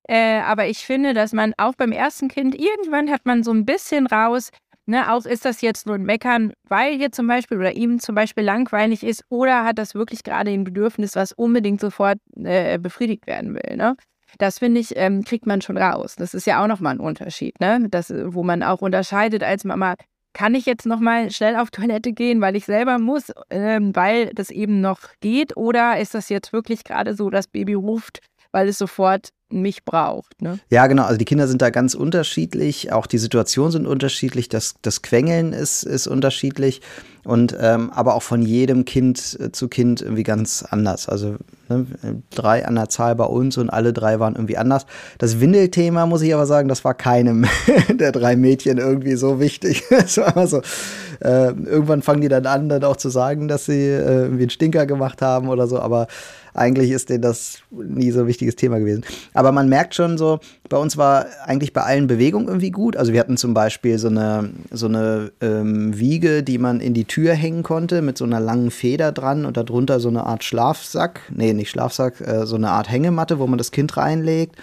Äh, 0.08 0.40
aber 0.40 0.66
ich 0.66 0.78
finde, 0.78 1.14
dass 1.14 1.32
man 1.32 1.54
auch 1.58 1.74
beim 1.74 1.92
ersten 1.92 2.28
Kind 2.28 2.56
irgendwann 2.56 3.10
hat 3.10 3.24
man 3.24 3.44
so 3.44 3.52
ein 3.52 3.64
bisschen 3.64 4.06
raus, 4.06 4.50
Ne, 4.84 5.12
auch 5.12 5.24
ist 5.26 5.44
das 5.44 5.60
jetzt 5.60 5.86
nur 5.86 5.94
ein 5.94 6.02
Meckern, 6.02 6.52
weil 6.68 6.96
hier 6.96 7.12
zum 7.12 7.28
Beispiel 7.28 7.56
oder 7.56 7.72
ihm 7.72 8.00
zum 8.00 8.16
Beispiel 8.16 8.42
langweilig 8.42 9.04
ist 9.04 9.24
oder 9.28 9.64
hat 9.64 9.78
das 9.78 9.94
wirklich 9.94 10.24
gerade 10.24 10.50
ein 10.50 10.64
Bedürfnis, 10.64 11.14
was 11.14 11.30
unbedingt 11.30 11.80
sofort 11.80 12.18
äh, 12.34 12.80
befriedigt 12.80 13.28
werden 13.28 13.54
will. 13.54 13.76
Ne? 13.76 13.96
Das 14.38 14.58
finde 14.58 14.80
ich, 14.80 14.96
ähm, 14.96 15.24
kriegt 15.24 15.46
man 15.46 15.60
schon 15.60 15.76
raus. 15.76 16.16
Das 16.16 16.34
ist 16.34 16.46
ja 16.46 16.62
auch 16.62 16.66
nochmal 16.66 16.94
ein 16.94 17.00
Unterschied, 17.00 17.60
ne? 17.60 17.86
Das, 17.90 18.12
wo 18.12 18.42
man 18.42 18.62
auch 18.62 18.80
unterscheidet 18.80 19.42
als 19.42 19.64
Mama, 19.64 19.94
kann 20.32 20.54
ich 20.54 20.66
jetzt 20.66 20.86
nochmal 20.86 21.30
schnell 21.30 21.56
auf 21.56 21.70
Toilette 21.72 22.12
gehen, 22.12 22.40
weil 22.40 22.56
ich 22.56 22.64
selber 22.64 22.98
muss, 22.98 23.32
ähm, 23.50 23.94
weil 23.94 24.30
das 24.34 24.50
eben 24.50 24.80
noch 24.80 25.00
geht? 25.20 25.56
Oder 25.56 25.98
ist 25.98 26.14
das 26.14 26.28
jetzt 26.28 26.52
wirklich 26.52 26.84
gerade 26.84 27.14
so, 27.14 27.30
das 27.30 27.46
Baby 27.46 27.74
ruft, 27.74 28.20
weil 28.50 28.68
es 28.68 28.78
sofort 28.78 29.30
mich 29.52 29.84
braucht. 29.84 30.40
Ne? 30.40 30.58
Ja, 30.70 30.86
genau. 30.86 31.04
Also 31.04 31.18
die 31.18 31.24
Kinder 31.24 31.46
sind 31.46 31.62
da 31.62 31.70
ganz 31.70 31.94
unterschiedlich. 31.94 32.92
Auch 32.92 33.06
die 33.06 33.18
Situationen 33.18 33.72
sind 33.72 33.86
unterschiedlich. 33.86 34.48
Das, 34.48 34.74
das 34.82 35.02
Quengeln 35.02 35.52
ist, 35.52 35.82
ist 35.82 36.06
unterschiedlich. 36.06 36.80
Und 37.24 37.56
ähm, 37.60 37.90
aber 37.92 38.14
auch 38.14 38.22
von 38.22 38.42
jedem 38.42 38.84
Kind 38.84 39.38
äh, 39.40 39.52
zu 39.52 39.68
Kind 39.68 40.02
irgendwie 40.02 40.24
ganz 40.24 40.64
anders. 40.68 41.08
Also 41.08 41.36
ne, 41.68 41.86
drei 42.30 42.66
an 42.66 42.74
der 42.74 42.88
Zahl 42.88 43.14
bei 43.14 43.24
uns 43.24 43.58
und 43.58 43.70
alle 43.70 43.92
drei 43.92 44.18
waren 44.18 44.34
irgendwie 44.34 44.56
anders. 44.56 44.86
Das 45.18 45.38
Windelthema, 45.38 46.06
muss 46.06 46.22
ich 46.22 46.34
aber 46.34 46.46
sagen, 46.46 46.68
das 46.68 46.84
war 46.84 46.94
keinem 46.94 47.46
der 47.92 48.10
drei 48.10 48.34
Mädchen 48.34 48.78
irgendwie 48.78 49.14
so 49.14 49.38
wichtig. 49.38 49.84
Es 49.92 50.18
äh, 50.18 51.52
irgendwann 51.52 52.02
fangen 52.02 52.22
die 52.22 52.28
dann 52.28 52.46
an, 52.46 52.68
dann 52.68 52.82
auch 52.82 52.96
zu 52.96 53.08
sagen, 53.08 53.46
dass 53.46 53.66
sie 53.66 53.86
äh, 53.86 54.22
irgendwie 54.22 54.42
einen 54.42 54.50
Stinker 54.50 54.86
gemacht 54.86 55.22
haben 55.22 55.48
oder 55.48 55.68
so. 55.68 55.78
Aber 55.78 56.08
eigentlich 56.54 56.90
ist 56.90 57.08
denen 57.08 57.22
das 57.22 57.58
nie 57.70 58.10
so 58.10 58.20
ein 58.20 58.26
wichtiges 58.26 58.56
Thema 58.56 58.78
gewesen. 58.78 59.04
Aber 59.32 59.41
man 59.50 59.68
merkt 59.68 59.94
schon 59.96 60.18
so, 60.18 60.38
bei 60.68 60.76
uns 60.76 60.96
war 60.96 61.26
eigentlich 61.44 61.72
bei 61.72 61.82
allen 61.82 62.06
Bewegungen 62.06 62.46
irgendwie 62.46 62.70
gut. 62.70 62.96
Also 62.96 63.12
wir 63.12 63.18
hatten 63.18 63.36
zum 63.36 63.54
Beispiel 63.54 63.98
so 63.98 64.08
eine, 64.08 64.50
so 64.70 64.86
eine 64.86 65.32
ähm, 65.40 65.98
Wiege, 65.98 66.44
die 66.44 66.58
man 66.58 66.80
in 66.80 66.94
die 66.94 67.06
Tür 67.06 67.34
hängen 67.34 67.64
konnte 67.64 68.02
mit 68.02 68.16
so 68.18 68.24
einer 68.24 68.38
langen 68.38 68.70
Feder 68.70 69.10
dran 69.10 69.44
und 69.44 69.56
darunter 69.56 69.98
so 69.98 70.08
eine 70.08 70.24
Art 70.24 70.44
Schlafsack. 70.44 71.20
Nee, 71.30 71.54
nicht 71.54 71.70
Schlafsack, 71.70 72.20
äh, 72.20 72.46
so 72.46 72.54
eine 72.56 72.70
Art 72.70 72.90
Hängematte, 72.90 73.40
wo 73.40 73.46
man 73.46 73.58
das 73.58 73.72
Kind 73.72 73.96
reinlegt. 73.96 74.54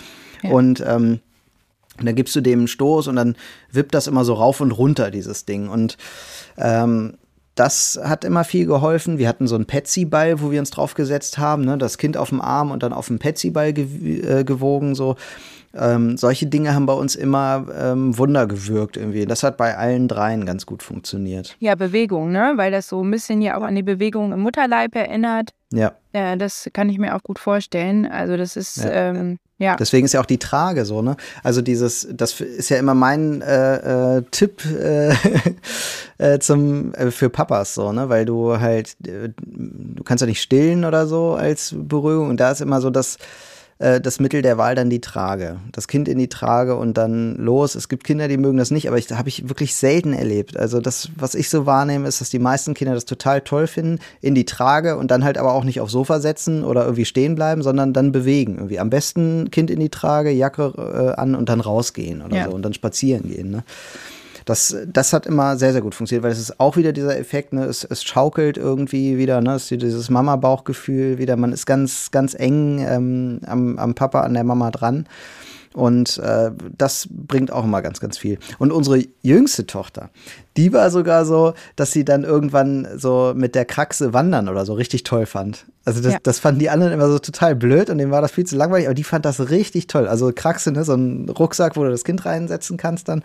Ja. 0.43 0.51
Und 0.51 0.81
ähm, 0.87 1.19
da 2.01 2.11
gibst 2.11 2.35
du 2.35 2.41
dem 2.41 2.59
einen 2.59 2.67
Stoß 2.67 3.07
und 3.07 3.15
dann 3.15 3.35
wippt 3.71 3.93
das 3.93 4.07
immer 4.07 4.23
so 4.23 4.33
rauf 4.33 4.61
und 4.61 4.71
runter, 4.71 5.11
dieses 5.11 5.45
Ding. 5.45 5.67
Und 5.67 5.97
ähm, 6.57 7.15
das 7.59 7.99
hat 8.01 8.23
immer 8.23 8.45
viel 8.45 8.65
geholfen. 8.65 9.17
Wir 9.17 9.27
hatten 9.27 9.45
so 9.45 9.55
einen 9.55 9.65
Petsy-Ball, 9.65 10.39
wo 10.39 10.49
wir 10.49 10.61
uns 10.61 10.69
drauf 10.69 10.93
gesetzt 10.93 11.37
haben, 11.37 11.65
ne? 11.65 11.77
das 11.77 11.97
Kind 11.97 12.15
auf 12.15 12.29
dem 12.29 12.39
Arm 12.39 12.71
und 12.71 12.83
dann 12.83 12.93
auf 12.93 13.07
dem 13.07 13.19
Petsy-Ball 13.19 13.73
gew 13.73 13.83
äh, 13.83 14.43
gewogen. 14.45 14.95
So. 14.95 15.17
Ähm, 15.73 16.17
solche 16.17 16.47
Dinge 16.47 16.73
haben 16.73 16.85
bei 16.85 16.93
uns 16.93 17.15
immer 17.15 17.65
ähm, 17.77 18.17
Wunder 18.17 18.47
gewirkt 18.47 18.97
irgendwie. 18.97 19.25
Das 19.25 19.43
hat 19.43 19.57
bei 19.57 19.77
allen 19.77 20.07
dreien 20.07 20.45
ganz 20.45 20.65
gut 20.65 20.83
funktioniert. 20.83 21.55
Ja, 21.59 21.75
Bewegung, 21.75 22.31
ne? 22.31 22.53
Weil 22.55 22.71
das 22.71 22.87
so 22.87 23.03
ein 23.03 23.11
bisschen 23.11 23.41
ja 23.41 23.57
auch 23.57 23.63
an 23.63 23.75
die 23.75 23.83
Bewegung 23.83 24.31
im 24.31 24.41
Mutterleib 24.41 24.95
erinnert. 24.95 25.51
Ja. 25.71 25.93
Ja, 26.13 26.35
das 26.35 26.69
kann 26.73 26.89
ich 26.89 26.97
mir 26.97 27.15
auch 27.15 27.21
gut 27.21 27.37
vorstellen. 27.37 28.07
Also 28.07 28.35
das 28.35 28.55
ist 28.55 28.77
ja. 28.77 28.89
Ähm, 28.89 29.37
ja. 29.59 29.75
Deswegen 29.75 30.05
ist 30.05 30.13
ja 30.13 30.21
auch 30.21 30.25
die 30.25 30.37
Trage 30.37 30.85
so, 30.85 31.01
ne? 31.01 31.17
Also 31.43 31.61
dieses, 31.61 32.07
das 32.09 32.39
ist 32.39 32.69
ja 32.69 32.77
immer 32.77 32.93
mein 32.93 33.41
äh, 33.41 34.17
äh, 34.17 34.23
Tipp 34.31 34.63
äh, 34.65 35.13
äh, 36.17 36.39
zum 36.39 36.93
äh, 36.93 37.11
für 37.11 37.29
Papas 37.29 37.73
so, 37.73 37.91
ne? 37.91 38.07
Weil 38.07 38.23
du 38.23 38.57
halt, 38.57 38.95
äh, 39.05 39.29
du 39.37 40.03
kannst 40.03 40.21
ja 40.21 40.27
nicht 40.27 40.41
stillen 40.41 40.85
oder 40.85 41.07
so 41.07 41.33
als 41.33 41.75
Beruhigung. 41.77 42.29
Und 42.29 42.39
da 42.39 42.51
ist 42.51 42.61
immer 42.61 42.79
so, 42.79 42.89
dass 42.89 43.17
äh, 43.79 44.01
das 44.01 44.19
Mittel 44.19 44.41
der 44.41 44.57
Wahl 44.57 44.75
dann 44.75 44.89
die 44.89 45.01
Trage. 45.01 45.57
Das 45.71 45.87
Kind 45.87 46.07
in 46.07 46.17
die 46.17 46.27
Trage 46.27 46.75
und 46.75 46.97
dann 46.97 47.35
los. 47.35 47.75
Es 47.75 47.89
gibt 47.89 48.03
Kinder, 48.03 48.27
die 48.27 48.37
mögen 48.37 48.57
das 48.57 48.71
nicht, 48.71 48.87
aber 48.87 48.97
ich 48.97 49.09
habe 49.11 49.29
ich 49.29 49.47
wirklich 49.47 49.75
selten 49.75 50.13
erlebt. 50.13 50.57
Also 50.57 50.81
das, 50.81 51.09
was 51.15 51.33
ich 51.33 51.49
so 51.49 51.65
wahrnehme, 51.65 52.07
ist, 52.07 52.21
dass 52.21 52.29
die 52.29 52.39
meisten 52.39 52.73
Kinder 52.73 52.93
das 52.93 53.05
total 53.05 53.41
toll 53.41 53.67
finden, 53.67 53.99
in 54.21 54.35
die 54.35 54.45
Trage 54.45 54.97
und 54.97 55.09
dann 55.11 55.23
halt 55.23 55.37
aber 55.37 55.53
auch 55.53 55.63
nicht 55.63 55.79
aufs 55.79 55.93
Sofa 55.93 56.19
setzen 56.19 56.63
oder 56.63 56.83
irgendwie 56.83 57.05
stehen 57.05 57.35
bleiben, 57.35 57.63
sondern 57.63 57.93
dann 57.93 58.11
bewegen. 58.11 58.55
Irgendwie 58.55 58.79
am 58.79 58.89
besten 58.89 59.49
Kind 59.49 59.71
in 59.71 59.79
die 59.79 59.89
Trage, 59.89 60.29
Jacke 60.29 60.73
äh, 60.77 61.19
an 61.19 61.35
und 61.35 61.49
dann 61.49 61.61
rausgehen 61.61 62.21
oder 62.21 62.35
ja. 62.35 62.45
so 62.45 62.51
und 62.51 62.61
dann 62.61 62.73
spazieren 62.73 63.29
gehen. 63.29 63.49
Ne? 63.49 63.63
Das, 64.49 64.75
das 64.87 65.13
hat 65.13 65.27
immer 65.27 65.57
sehr, 65.57 65.73
sehr 65.73 65.81
gut 65.81 65.93
funktioniert, 65.93 66.23
weil 66.23 66.31
es 66.31 66.39
ist 66.39 66.59
auch 66.59 66.75
wieder 66.75 66.91
dieser 66.91 67.15
Effekt, 67.19 67.53
ne? 67.53 67.65
es, 67.65 67.83
es 67.83 68.03
schaukelt 68.03 68.57
irgendwie 68.57 69.19
wieder, 69.19 69.41
ne? 69.41 69.53
es 69.53 69.71
ist 69.71 69.81
dieses 69.83 70.09
Mama-Bauchgefühl 70.09 71.19
wieder, 71.19 71.35
man 71.35 71.53
ist 71.53 71.67
ganz, 71.67 72.09
ganz 72.09 72.33
eng 72.33 72.79
ähm, 72.79 73.41
am, 73.45 73.77
am 73.77 73.93
Papa, 73.93 74.21
an 74.21 74.33
der 74.33 74.43
Mama 74.43 74.71
dran. 74.71 75.05
Und 75.73 76.17
äh, 76.17 76.51
das 76.77 77.07
bringt 77.09 77.51
auch 77.51 77.63
immer 77.63 77.81
ganz, 77.81 77.99
ganz 77.99 78.17
viel. 78.17 78.39
Und 78.57 78.71
unsere 78.71 79.03
jüngste 79.21 79.67
Tochter, 79.67 80.09
die 80.57 80.73
war 80.73 80.89
sogar 80.89 81.25
so, 81.25 81.53
dass 81.75 81.91
sie 81.91 82.03
dann 82.03 82.23
irgendwann 82.23 82.87
so 82.97 83.33
mit 83.35 83.53
der 83.53 83.65
Kraxe 83.65 84.13
wandern 84.13 84.49
oder 84.49 84.65
so 84.65 84.73
richtig 84.73 85.03
toll 85.03 85.25
fand. 85.27 85.67
Also 85.85 86.01
das, 86.01 86.13
ja. 86.13 86.19
das 86.23 86.39
fanden 86.39 86.59
die 86.59 86.69
anderen 86.69 86.91
immer 86.91 87.07
so 87.07 87.19
total 87.19 87.55
blöd 87.55 87.89
und 87.89 87.99
dem 87.99 88.11
war 88.11 88.21
das 88.21 88.31
viel 88.31 88.45
zu 88.45 88.55
langweilig, 88.55 88.87
aber 88.87 88.95
die 88.95 89.03
fand 89.03 89.25
das 89.25 89.49
richtig 89.49 89.87
toll. 89.87 90.07
Also 90.07 90.31
Kraxe, 90.33 90.71
ne, 90.71 90.83
so 90.83 90.95
ein 90.95 91.29
Rucksack, 91.29 91.77
wo 91.77 91.83
du 91.83 91.91
das 91.91 92.03
Kind 92.03 92.25
reinsetzen 92.25 92.77
kannst 92.77 93.07
dann. 93.07 93.21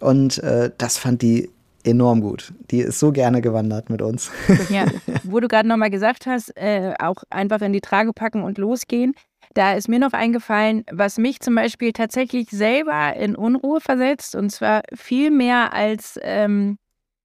Und 0.00 0.38
äh, 0.38 0.70
das 0.76 0.98
fand 0.98 1.22
die 1.22 1.50
enorm 1.84 2.20
gut. 2.20 2.52
Die 2.70 2.80
ist 2.80 2.98
so 2.98 3.12
gerne 3.12 3.40
gewandert 3.40 3.90
mit 3.90 4.02
uns. 4.02 4.30
Ja, 4.70 4.86
wo 5.22 5.40
du 5.40 5.48
gerade 5.48 5.68
nochmal 5.68 5.90
gesagt 5.90 6.26
hast, 6.26 6.56
äh, 6.56 6.94
auch 6.98 7.22
einfach 7.30 7.60
in 7.60 7.72
die 7.72 7.80
Trage 7.80 8.12
packen 8.12 8.42
und 8.42 8.58
losgehen. 8.58 9.14
Da 9.54 9.74
ist 9.74 9.88
mir 9.88 10.00
noch 10.00 10.12
eingefallen, 10.12 10.84
was 10.90 11.16
mich 11.16 11.40
zum 11.40 11.54
Beispiel 11.54 11.92
tatsächlich 11.92 12.50
selber 12.50 13.14
in 13.14 13.36
Unruhe 13.36 13.80
versetzt, 13.80 14.34
und 14.34 14.50
zwar 14.50 14.82
viel 14.94 15.30
mehr 15.30 15.72
als 15.72 16.18
ähm, 16.22 16.76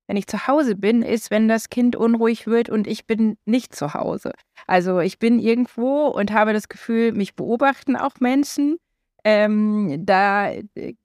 wenn 0.10 0.18
ich 0.18 0.26
zu 0.26 0.48
Hause 0.48 0.76
bin, 0.76 1.04
ist, 1.04 1.30
wenn 1.30 1.48
das 1.48 1.70
Kind 1.70 1.96
unruhig 1.96 2.48
wird 2.48 2.70
und 2.70 2.88
ich 2.88 3.06
bin 3.06 3.38
nicht 3.46 3.76
zu 3.76 3.94
Hause. 3.94 4.32
Also 4.65 5.02
ich 5.02 5.20
bin 5.20 5.38
irgendwo 5.38 6.08
und 6.08 6.32
habe 6.32 6.52
das 6.52 6.68
Gefühl, 6.68 7.12
mich 7.12 7.36
beobachten 7.36 7.96
auch 7.96 8.15
Menschen. 8.20 8.78
Ähm, 9.24 10.04
da 10.04 10.52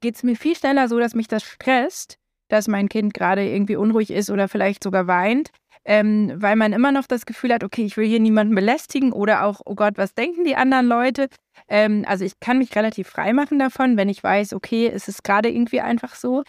geht 0.00 0.16
es 0.16 0.22
mir 0.22 0.36
viel 0.36 0.56
schneller 0.56 0.88
so, 0.88 0.98
dass 0.98 1.14
mich 1.14 1.28
das 1.28 1.42
stresst, 1.42 2.16
dass 2.48 2.66
mein 2.66 2.88
Kind 2.88 3.12
gerade 3.12 3.46
irgendwie 3.46 3.76
unruhig 3.76 4.10
ist 4.10 4.30
oder 4.30 4.48
vielleicht 4.48 4.82
sogar 4.82 5.06
weint, 5.06 5.50
ähm, 5.84 6.32
weil 6.36 6.56
man 6.56 6.72
immer 6.72 6.92
noch 6.92 7.06
das 7.06 7.26
Gefühl 7.26 7.52
hat, 7.52 7.64
okay, 7.64 7.84
ich 7.84 7.96
will 7.96 8.06
hier 8.06 8.20
niemanden 8.20 8.54
belästigen 8.54 9.12
oder 9.12 9.44
auch, 9.44 9.60
oh 9.64 9.74
Gott, 9.74 9.94
was 9.96 10.14
denken 10.14 10.44
die 10.44 10.56
anderen 10.56 10.86
Leute? 10.86 11.28
Ähm, 11.68 12.04
also 12.06 12.24
ich 12.24 12.40
kann 12.40 12.58
mich 12.58 12.74
relativ 12.74 13.08
frei 13.08 13.32
machen 13.32 13.58
davon, 13.58 13.96
wenn 13.96 14.08
ich 14.08 14.22
weiß, 14.22 14.54
okay, 14.54 14.90
es 14.92 15.08
ist 15.08 15.24
gerade 15.24 15.50
irgendwie 15.50 15.80
einfach 15.80 16.14
so. 16.14 16.42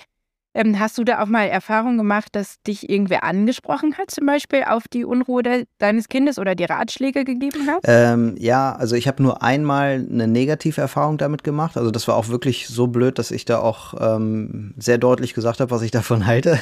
Ähm, 0.57 0.79
hast 0.79 0.97
du 0.97 1.03
da 1.03 1.21
auch 1.21 1.27
mal 1.27 1.49
Erfahrung 1.49 1.97
gemacht, 1.97 2.29
dass 2.31 2.61
dich 2.65 2.89
irgendwer 2.89 3.25
angesprochen 3.25 3.97
hat, 3.97 4.09
zum 4.09 4.25
Beispiel 4.25 4.63
auf 4.63 4.87
die 4.87 5.03
Unruhe 5.03 5.43
de 5.43 5.65
deines 5.79 6.07
Kindes 6.07 6.39
oder 6.39 6.55
die 6.55 6.63
Ratschläge 6.63 7.25
gegeben 7.25 7.67
hat? 7.67 7.81
Ähm, 7.83 8.35
ja, 8.39 8.73
also 8.73 8.95
ich 8.95 9.09
habe 9.09 9.21
nur 9.21 9.43
einmal 9.43 10.07
eine 10.09 10.29
negative 10.29 10.79
Erfahrung 10.79 11.17
damit 11.17 11.43
gemacht. 11.43 11.75
Also 11.75 11.91
das 11.91 12.07
war 12.07 12.15
auch 12.15 12.29
wirklich 12.29 12.69
so 12.69 12.87
blöd, 12.87 13.19
dass 13.19 13.31
ich 13.31 13.43
da 13.43 13.59
auch 13.59 13.95
ähm, 13.99 14.73
sehr 14.77 14.97
deutlich 14.97 15.33
gesagt 15.33 15.59
habe, 15.59 15.71
was 15.71 15.81
ich 15.81 15.91
davon 15.91 16.25
halte. 16.25 16.57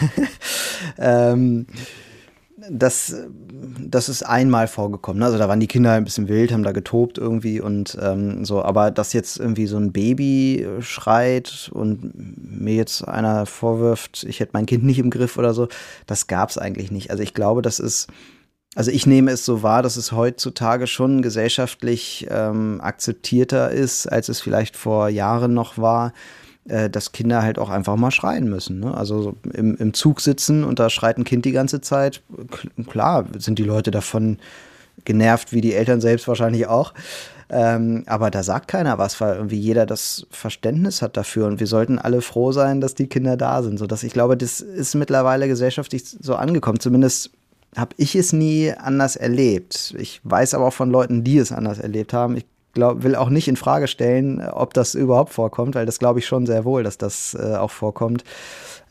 das, 2.58 3.16
das 3.80 4.10
ist 4.10 4.24
einmal 4.24 4.68
vorgekommen. 4.68 5.20
Ne? 5.20 5.26
Also 5.26 5.38
da 5.38 5.50
waren 5.50 5.60
die 5.60 5.68
Kinder 5.68 5.94
ein 5.94 6.04
bisschen 6.04 6.28
wild, 6.28 6.52
haben 6.52 6.64
da 6.64 6.72
getobt 6.72 7.18
irgendwie 7.18 7.60
und 7.60 7.98
ähm, 8.02 8.46
so. 8.46 8.62
Aber 8.62 8.92
dass 8.92 9.14
jetzt 9.14 9.40
irgendwie 9.40 9.66
so 9.66 9.78
ein 9.78 9.92
Baby 9.92 10.68
schreit 10.80 11.70
und 11.74 12.14
mir 12.16 12.76
jetzt 12.76 13.08
einer 13.08 13.46
vorwirft, 13.46 14.24
ich 14.24 14.40
hätte 14.40 14.52
mein 14.54 14.66
Kind 14.66 14.84
nicht 14.84 15.00
im 15.00 15.10
Griff 15.10 15.38
oder 15.38 15.54
so, 15.54 15.68
das 16.06 16.28
gab 16.28 16.50
es 16.50 16.58
eigentlich 16.58 16.92
nicht. 16.92 17.10
Also 17.12 17.24
ich 17.24 17.34
glaube, 17.34 17.62
das 17.62 17.80
ist, 17.80 18.08
also 18.76 18.92
ich 18.92 19.08
nehme 19.08 19.32
es 19.32 19.46
so 19.46 19.64
wahr, 19.64 19.82
dass 19.82 19.98
es 19.98 20.12
heutzutage 20.12 20.88
schon 20.88 21.22
gesellschaftlich 21.22 22.28
ähm, 22.30 22.82
akzeptierter 22.82 23.72
ist, 23.72 24.08
als 24.08 24.30
es 24.30 24.42
vielleicht 24.42 24.78
vor 24.78 25.10
Jahren 25.10 25.54
noch 25.54 25.78
war 25.78 26.14
äh, 26.68 26.90
dass 26.90 27.12
Kinder 27.12 27.42
halt 27.42 27.60
auch 27.60 27.70
einfach 27.70 27.96
mal 27.96 28.12
schreien 28.12 28.50
müssen. 28.50 28.80
Ne? 28.80 28.96
Also 28.96 29.36
im, 29.54 29.76
im 29.76 29.94
Zug 29.94 30.22
sitzen 30.22 30.64
und 30.64 30.80
da 30.80 30.90
schreit 30.90 31.18
ein 31.18 31.24
Kind 31.24 31.46
die 31.46 31.52
ganze 31.52 31.82
Zeit. 31.82 32.22
Klar 32.88 33.26
sind 33.38 33.60
die 33.60 33.64
Leute 33.64 33.92
davon 33.92 34.38
genervt, 35.06 35.52
wie 35.52 35.62
die 35.62 35.74
Eltern 35.74 36.02
selbst 36.02 36.28
wahrscheinlich 36.28 36.68
auch. 36.68 36.94
Ähm, 37.50 38.04
aber 38.08 38.32
da 38.32 38.42
sagt 38.42 38.68
keiner 38.68 38.98
was, 38.98 39.20
weil 39.20 39.36
irgendwie 39.36 39.60
jeder 39.60 39.86
das 39.86 40.26
Verständnis 40.32 41.02
hat 41.02 41.18
dafür 41.18 41.48
und 41.48 41.60
wir 41.60 41.68
sollten 41.68 42.00
alle 42.00 42.22
froh 42.22 42.52
sein, 42.52 42.82
dass 42.82 42.96
die 42.96 43.08
Kinder 43.08 43.38
da 43.38 43.62
sind. 43.62 43.78
So 43.78 43.86
dass 43.86 44.04
ich 44.04 44.14
glaube, 44.14 44.38
das 44.38 44.62
ist 44.62 44.96
mittlerweile 44.96 45.48
gesellschaftlich 45.48 46.04
so 46.06 46.36
angekommen. 46.36 46.80
Zumindest 46.80 47.32
habe 47.76 47.94
ich 47.98 48.16
es 48.16 48.34
nie 48.34 48.72
anders 48.72 49.16
erlebt. 49.16 49.94
Ich 49.98 50.22
weiß 50.24 50.54
aber 50.54 50.68
auch 50.68 50.74
von 50.74 50.90
Leuten, 50.90 51.24
die 51.24 51.38
es 51.38 51.52
anders 51.52 51.80
erlebt 51.80 52.14
haben. 52.14 52.38
Ich 52.38 52.46
glaub, 52.74 53.04
will 53.04 53.16
auch 53.16 53.30
nicht 53.30 53.48
in 53.48 53.56
Frage 53.56 53.88
stellen, 53.88 54.42
ob 54.42 54.74
das 54.74 54.96
überhaupt 54.96 55.32
vorkommt, 55.32 55.76
weil 55.76 55.86
das 55.86 56.00
glaube 56.00 56.20
ich 56.20 56.26
schon 56.26 56.46
sehr 56.46 56.66
wohl, 56.66 56.84
dass 56.84 56.98
das 56.98 57.36
äh, 57.40 57.56
auch 57.56 57.72
vorkommt. 57.72 58.24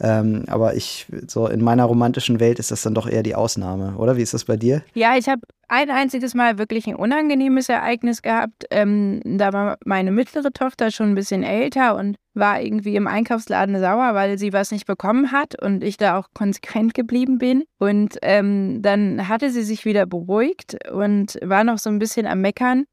Ähm, 0.01 0.45
aber 0.49 0.75
ich, 0.75 1.07
so 1.29 1.47
in 1.47 1.63
meiner 1.63 1.85
romantischen 1.85 2.41
Welt 2.41 2.59
ist 2.59 2.71
das 2.71 2.83
dann 2.83 2.95
doch 2.95 3.09
eher 3.09 3.23
die 3.23 3.35
Ausnahme, 3.35 3.95
oder? 3.97 4.17
Wie 4.17 4.23
ist 4.23 4.35
das 4.35 4.45
bei 4.45 4.57
dir? 4.57 4.83
Ja, 4.95 5.17
ich 5.17 5.29
habe 5.29 5.43
ein 5.69 5.91
einziges 5.91 6.35
Mal 6.35 6.59
wirklich 6.59 6.87
ein 6.87 6.97
unangenehmes 6.97 7.69
Ereignis 7.69 8.21
gehabt. 8.21 8.67
Ähm, 8.71 9.21
da 9.25 9.53
war 9.53 9.79
meine 9.85 10.11
mittlere 10.11 10.53
Tochter 10.53 10.91
schon 10.91 11.11
ein 11.11 11.15
bisschen 11.15 11.43
älter 11.43 11.97
und 11.97 12.17
war 12.35 12.61
irgendwie 12.61 12.97
im 12.97 13.07
Einkaufsladen 13.07 13.79
sauer, 13.79 14.15
weil 14.15 14.39
sie 14.39 14.53
was 14.53 14.71
nicht 14.71 14.87
bekommen 14.87 15.33
hat 15.33 15.61
und 15.63 15.85
ich 15.85 15.97
da 15.97 16.19
auch 16.19 16.29
konsequent 16.35 16.95
geblieben 16.95 17.39
bin. 17.39 17.65
Und 17.79 18.19
ähm, 18.23 18.83
dann 18.83 19.29
hatte 19.29 19.51
sie 19.51 19.63
sich 19.63 19.85
wieder 19.85 20.05
beruhigt 20.05 20.77
und 20.91 21.39
war 21.43 21.65
noch 21.65 21.79
so 21.79 21.91
ein 21.91 21.99
bisschen 21.99 22.27
am 22.27 22.41
Meckern. 22.41 22.85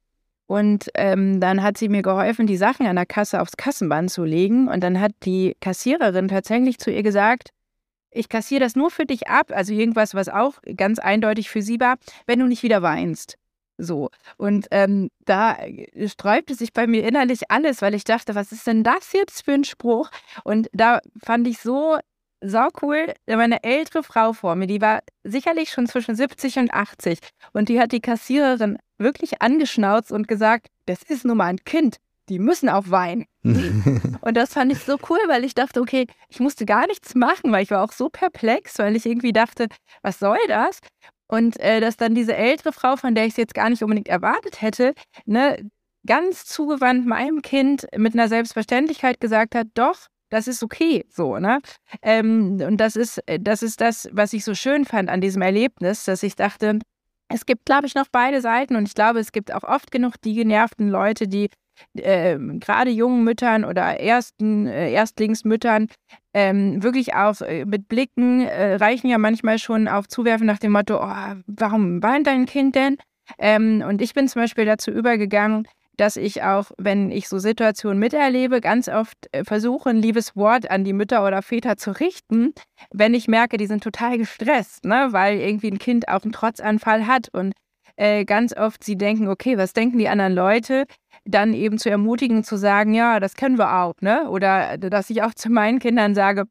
Und 0.50 0.90
ähm, 0.96 1.40
dann 1.40 1.62
hat 1.62 1.78
sie 1.78 1.90
mir 1.90 2.02
geholfen, 2.02 2.48
die 2.48 2.58
Sachen 2.58 2.88
an 2.88 2.96
der 2.96 3.06
Kasse 3.06 3.40
aufs 3.40 3.56
Kassenband 3.56 4.10
zu 4.10 4.24
legen. 4.24 4.68
Und 4.68 4.82
dann 4.82 5.00
hat 5.00 5.12
die 5.24 5.56
Kassiererin 5.62 6.28
tatsächlich 6.28 6.80
zu 6.80 6.90
ihr 6.90 7.04
gesagt, 7.04 7.52
ich 8.10 8.30
kassiere 8.30 8.62
das 8.62 8.76
nur 8.76 8.90
für 8.90 9.06
dich 9.06 9.28
ab, 9.28 9.52
also 9.54 9.74
irgendwas, 9.74 10.16
was 10.16 10.28
auch 10.28 10.56
ganz 10.76 10.98
eindeutig 10.98 11.52
für 11.52 11.62
sie 11.62 11.80
war, 11.80 11.98
wenn 12.26 12.40
du 12.40 12.48
nicht 12.48 12.64
wieder 12.64 12.82
weinst. 12.82 13.36
So. 13.78 14.10
Und 14.38 14.66
ähm, 14.72 15.12
da 15.24 15.56
sträubte 16.08 16.56
sich 16.56 16.74
bei 16.74 16.88
mir 16.88 17.08
innerlich 17.08 17.52
alles, 17.52 17.84
weil 17.84 17.94
ich 17.94 18.04
dachte, 18.04 18.34
was 18.34 18.52
ist 18.52 18.66
denn 18.66 18.84
das 18.84 19.14
jetzt 19.14 19.46
für 19.46 19.54
ein 19.54 19.64
Spruch? 19.64 20.10
Und 20.44 20.68
da 20.74 21.00
fand 21.24 21.48
ich 21.48 21.60
so 21.60 22.00
sau 22.42 22.70
cool, 22.82 23.14
meine 23.28 23.64
ältere 23.64 24.02
Frau 24.02 24.34
vor 24.34 24.56
mir, 24.56 24.66
die 24.66 24.82
war 24.82 25.02
sicherlich 25.24 25.70
schon 25.70 25.86
zwischen 25.86 26.16
70 26.16 26.58
und 26.58 26.74
80 26.74 27.20
und 27.54 27.70
die 27.70 27.80
hat 27.80 27.92
die 27.92 28.02
Kassiererin 28.02 28.80
wirklich 29.00 29.42
angeschnauzt 29.42 30.12
und 30.12 30.28
gesagt, 30.28 30.68
das 30.86 31.04
ist 31.04 31.26
nun 31.26 31.38
mal 31.38 31.46
ein 31.46 31.64
Kind, 31.64 31.98
die 32.30 32.40
müssen 32.40 32.70
auch 32.70 32.90
weinen. 32.90 33.26
und 33.44 34.38
das 34.38 34.54
fand 34.54 34.72
ich 34.72 34.80
so 34.80 34.98
cool, 35.10 35.20
weil 35.28 35.44
ich 35.44 35.56
dachte, 35.56 35.82
okay, 35.82 36.06
ich 36.30 36.40
musste 36.40 36.66
gar 36.66 36.88
nichts 36.88 37.16
machen, 37.16 37.52
weil 37.52 37.64
ich 37.64 37.72
war 37.72 37.84
auch 37.84 37.92
so 37.92 38.10
perplex, 38.10 38.78
weil 38.80 38.96
ich 38.96 39.06
irgendwie 39.06 39.34
dachte, 39.34 39.68
was 40.02 40.20
soll 40.20 40.38
das? 40.48 40.80
Und 41.28 41.60
äh, 41.60 41.80
dass 41.80 41.98
dann 41.98 42.16
diese 42.16 42.36
ältere 42.36 42.74
Frau, 42.74 42.96
von 42.96 43.16
der 43.16 43.26
ich 43.26 43.32
es 43.32 43.38
jetzt 43.38 43.54
gar 43.54 43.70
nicht 43.70 43.84
unbedingt 43.84 44.08
erwartet 44.08 44.62
hätte, 44.62 44.94
ne, 45.26 45.70
ganz 46.06 46.46
zugewandt 46.46 47.06
meinem 47.06 47.42
Kind 47.42 47.88
mit 47.96 48.14
einer 48.14 48.28
Selbstverständlichkeit 48.28 49.20
gesagt 49.20 49.54
hat, 49.54 49.68
doch, 49.74 50.08
das 50.30 50.48
ist 50.48 50.64
okay, 50.64 51.06
so, 51.10 51.38
ne? 51.38 51.60
Ähm, 52.02 52.62
und 52.66 52.78
das 52.78 52.96
ist, 52.96 53.20
äh, 53.26 53.40
das 53.40 53.64
ist 53.64 53.82
das, 53.82 54.10
was 54.12 54.34
ich 54.34 54.44
so 54.44 54.54
schön 54.54 54.86
fand 54.86 55.10
an 55.10 55.22
diesem 55.22 55.42
Erlebnis, 55.42 56.06
dass 56.06 56.24
ich 56.24 56.36
dachte, 56.36 56.80
es 57.30 57.46
gibt, 57.46 57.66
glaube 57.66 57.86
ich, 57.88 57.96
noch 57.96 58.08
beide 58.12 58.42
Seiten 58.42 58.76
und 58.76 58.88
ich 58.88 58.96
glaube, 58.96 59.20
es 59.20 59.32
gibt 59.32 59.54
auch 59.54 59.64
oft 59.64 59.92
genug 59.92 60.16
die 60.22 60.34
genervten 60.34 60.90
Leute, 60.90 61.28
die 61.28 61.50
äh, 61.94 62.38
gerade 62.38 62.90
jungen 62.90 63.24
Müttern 63.24 63.64
oder 63.64 64.00
ersten 64.00 64.68
äh, 64.68 64.92
Erstlingsmüttern 64.92 65.88
ähm, 66.34 66.84
wirklich 66.84 67.14
auch 67.14 67.40
äh, 67.42 67.66
mit 67.66 67.88
Blicken 67.88 68.42
äh, 68.42 68.76
reichen 68.76 69.10
ja 69.10 69.18
manchmal 69.18 69.60
schon 69.60 69.88
auf 69.88 70.08
Zuwerfen 70.08 70.48
nach 70.48 70.60
dem 70.60 70.74
Motto, 70.74 70.98
oh, 71.02 71.36
warum 71.48 72.04
weint 72.04 72.28
dein 72.28 72.46
Kind 72.46 72.76
denn? 72.76 72.98
Ähm, 73.38 73.84
und 73.88 74.02
ich 74.02 74.14
bin 74.14 74.28
zum 74.28 74.42
Beispiel 74.42 74.66
dazu 74.66 74.92
übergegangen, 74.92 75.68
dass 76.00 76.16
ich 76.16 76.44
auch, 76.44 76.72
wenn 76.78 77.12
ich 77.12 77.28
so 77.28 77.40
Situationen 77.40 78.00
miterlebe, 78.00 78.62
ganz 78.62 78.88
oft 78.88 79.18
äh, 79.32 79.44
versuche, 79.44 79.90
ein 79.90 80.02
liebes 80.02 80.36
Wort 80.36 80.70
an 80.72 80.84
die 80.84 80.94
Mütter 80.94 81.26
oder 81.26 81.42
Väter 81.42 81.78
zu 81.78 81.92
richten, 82.00 82.54
wenn 82.92 83.14
ich 83.14 83.28
merke, 83.28 83.58
die 83.58 83.68
sind 83.68 83.84
total 83.84 84.18
gestresst, 84.18 84.86
ne? 84.86 85.10
weil 85.12 85.40
irgendwie 85.40 85.72
ein 85.72 85.80
Kind 85.80 86.08
auch 86.08 86.24
einen 86.24 86.32
Trotzanfall 86.32 87.06
hat 87.08 87.30
und 87.34 87.54
äh, 87.98 88.24
ganz 88.24 88.56
oft 88.56 88.84
sie 88.84 88.98
denken, 88.98 89.28
okay, 89.28 89.58
was 89.58 89.74
denken 89.74 89.98
die 89.98 90.08
anderen 90.08 90.34
Leute? 90.34 90.86
Dann 91.26 91.54
eben 91.54 91.78
zu 91.78 91.90
ermutigen, 91.90 92.46
zu 92.46 92.58
sagen, 92.58 92.94
ja, 92.94 93.20
das 93.20 93.36
können 93.36 93.58
wir 93.58 93.76
auch, 93.76 93.94
ne? 94.00 94.30
Oder 94.30 94.78
dass 94.78 95.10
ich 95.10 95.22
auch 95.22 95.34
zu 95.34 95.50
meinen 95.50 95.80
Kindern 95.80 96.16
sage, 96.16 96.46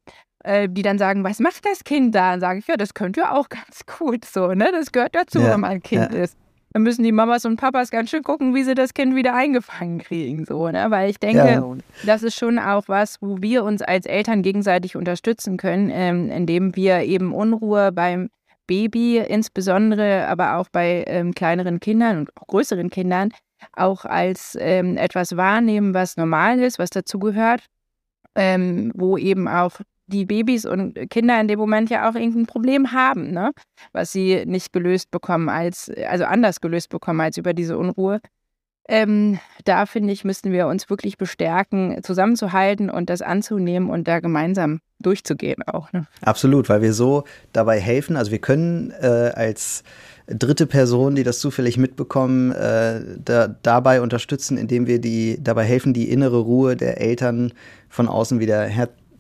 äh, 0.45 0.69
die 0.71 0.83
dann 0.83 0.99
sagen, 0.99 1.25
was 1.25 1.39
macht 1.39 1.65
das 1.65 1.85
Kind 1.85 2.15
da? 2.15 2.33
Dann 2.33 2.41
sage 2.41 2.59
ich, 2.59 2.67
ja, 2.67 2.77
das 2.77 2.93
könnt 2.93 3.17
ihr 3.17 3.33
auch 3.33 3.49
ganz 3.49 3.87
gut 3.87 4.27
so, 4.27 4.49
ne? 4.49 4.71
Das 4.73 4.93
gehört 4.93 5.15
dazu, 5.15 5.41
ja, 5.41 5.53
wenn 5.53 5.61
man 5.61 5.71
ein 5.71 5.83
Kind 5.83 6.13
ja. 6.13 6.19
ist. 6.19 6.37
Dann 6.73 6.83
müssen 6.83 7.03
die 7.03 7.13
Mamas 7.13 7.45
und 7.45 7.57
Papas 7.57 7.91
ganz 7.91 8.11
schön 8.11 8.23
gucken, 8.23 8.55
wie 8.55 8.63
sie 8.63 8.75
das 8.75 8.93
Kind 8.95 9.15
wieder 9.15 9.35
eingefangen 9.35 9.99
kriegen. 9.99 10.45
So, 10.45 10.69
ne? 10.69 10.87
Weil 10.91 11.11
ich 11.11 11.19
denke, 11.19 11.39
ja. 11.39 11.77
das 12.05 12.23
ist 12.23 12.37
schon 12.37 12.59
auch 12.59 12.85
was, 12.89 13.21
wo 13.23 13.41
wir 13.41 13.65
uns 13.65 13.81
als 13.81 14.07
Eltern 14.07 14.43
gegenseitig 14.43 14.97
unterstützen 14.97 15.57
können, 15.57 15.91
ähm, 15.93 16.31
indem 16.31 16.77
wir 16.77 17.01
eben 17.01 17.33
Unruhe 17.33 17.91
beim 17.93 18.29
Baby 18.67 19.19
insbesondere, 19.19 20.29
aber 20.29 20.57
auch 20.57 20.69
bei 20.71 21.05
ähm, 21.07 21.33
kleineren 21.35 21.81
Kindern 21.81 22.19
und 22.19 22.37
auch 22.37 22.47
größeren 22.47 22.91
Kindern 22.91 23.31
auch 23.73 24.05
als 24.05 24.57
ähm, 24.61 24.97
etwas 24.97 25.37
wahrnehmen, 25.37 25.95
was 25.95 26.17
normal 26.17 26.61
ist, 26.61 26.79
was 26.79 26.91
dazugehört, 26.91 27.65
ähm, 28.35 28.93
wo 28.95 29.17
eben 29.17 29.49
auch 29.49 29.81
die 30.09 30.25
Babys 30.27 30.65
und 30.65 30.99
Kinder 31.11 31.41
in 31.41 31.49
dem 31.49 31.59
Moment 31.59 31.91
ja 31.91 32.09
auch 32.09 32.15
irgendein 32.15 32.47
Problem 32.47 32.93
haben, 32.93 33.31
ne? 33.31 33.53
was 33.93 34.13
sie 34.13 34.45
nicht 34.47 34.73
gelöst 34.73 35.11
bekommen 35.11 35.49
als, 35.49 35.91
also 36.09 36.25
anders 36.25 36.61
gelöst 36.61 36.89
bekommen 36.89 37.21
als 37.21 37.37
über 37.37 37.55
diese 37.55 37.79
Unruhe. 37.79 38.21
Ähm, 38.91 39.39
da 39.67 39.85
finde 39.85 40.15
ich, 40.15 40.25
müssten 40.25 40.51
wir 40.51 40.67
uns 40.67 40.89
wirklich 40.89 41.19
bestärken, 41.19 42.03
zusammenzuhalten 42.03 42.89
und 42.89 43.11
das 43.11 43.21
anzunehmen 43.21 43.91
und 43.91 44.09
da 44.09 44.21
gemeinsam 44.21 44.81
durchzugehen 44.99 45.63
auch. 45.65 45.93
Ne? 45.93 46.07
Absolut, 46.23 46.71
weil 46.71 46.81
wir 46.81 46.95
so 46.95 47.25
dabei 47.53 47.81
helfen. 47.81 48.17
Also 48.17 48.31
wir 48.31 48.39
können 48.39 48.91
äh, 48.99 49.33
als 49.35 49.85
dritte 50.27 50.67
Person, 50.67 51.17
die 51.17 51.23
das 51.23 51.39
zufällig 51.39 51.77
mitbekommen, 51.77 52.53
äh, 52.53 53.03
da, 53.23 53.49
dabei 53.49 54.01
unterstützen, 54.01 54.57
indem 54.57 54.87
wir 54.87 55.01
die 55.01 55.39
dabei 55.43 55.65
helfen, 55.65 55.93
die 55.93 56.11
innere 56.11 56.39
Ruhe 56.39 56.75
der 56.75 56.99
Eltern 56.99 57.53
von 57.91 58.09
außen 58.09 58.41
wieder 58.41 58.63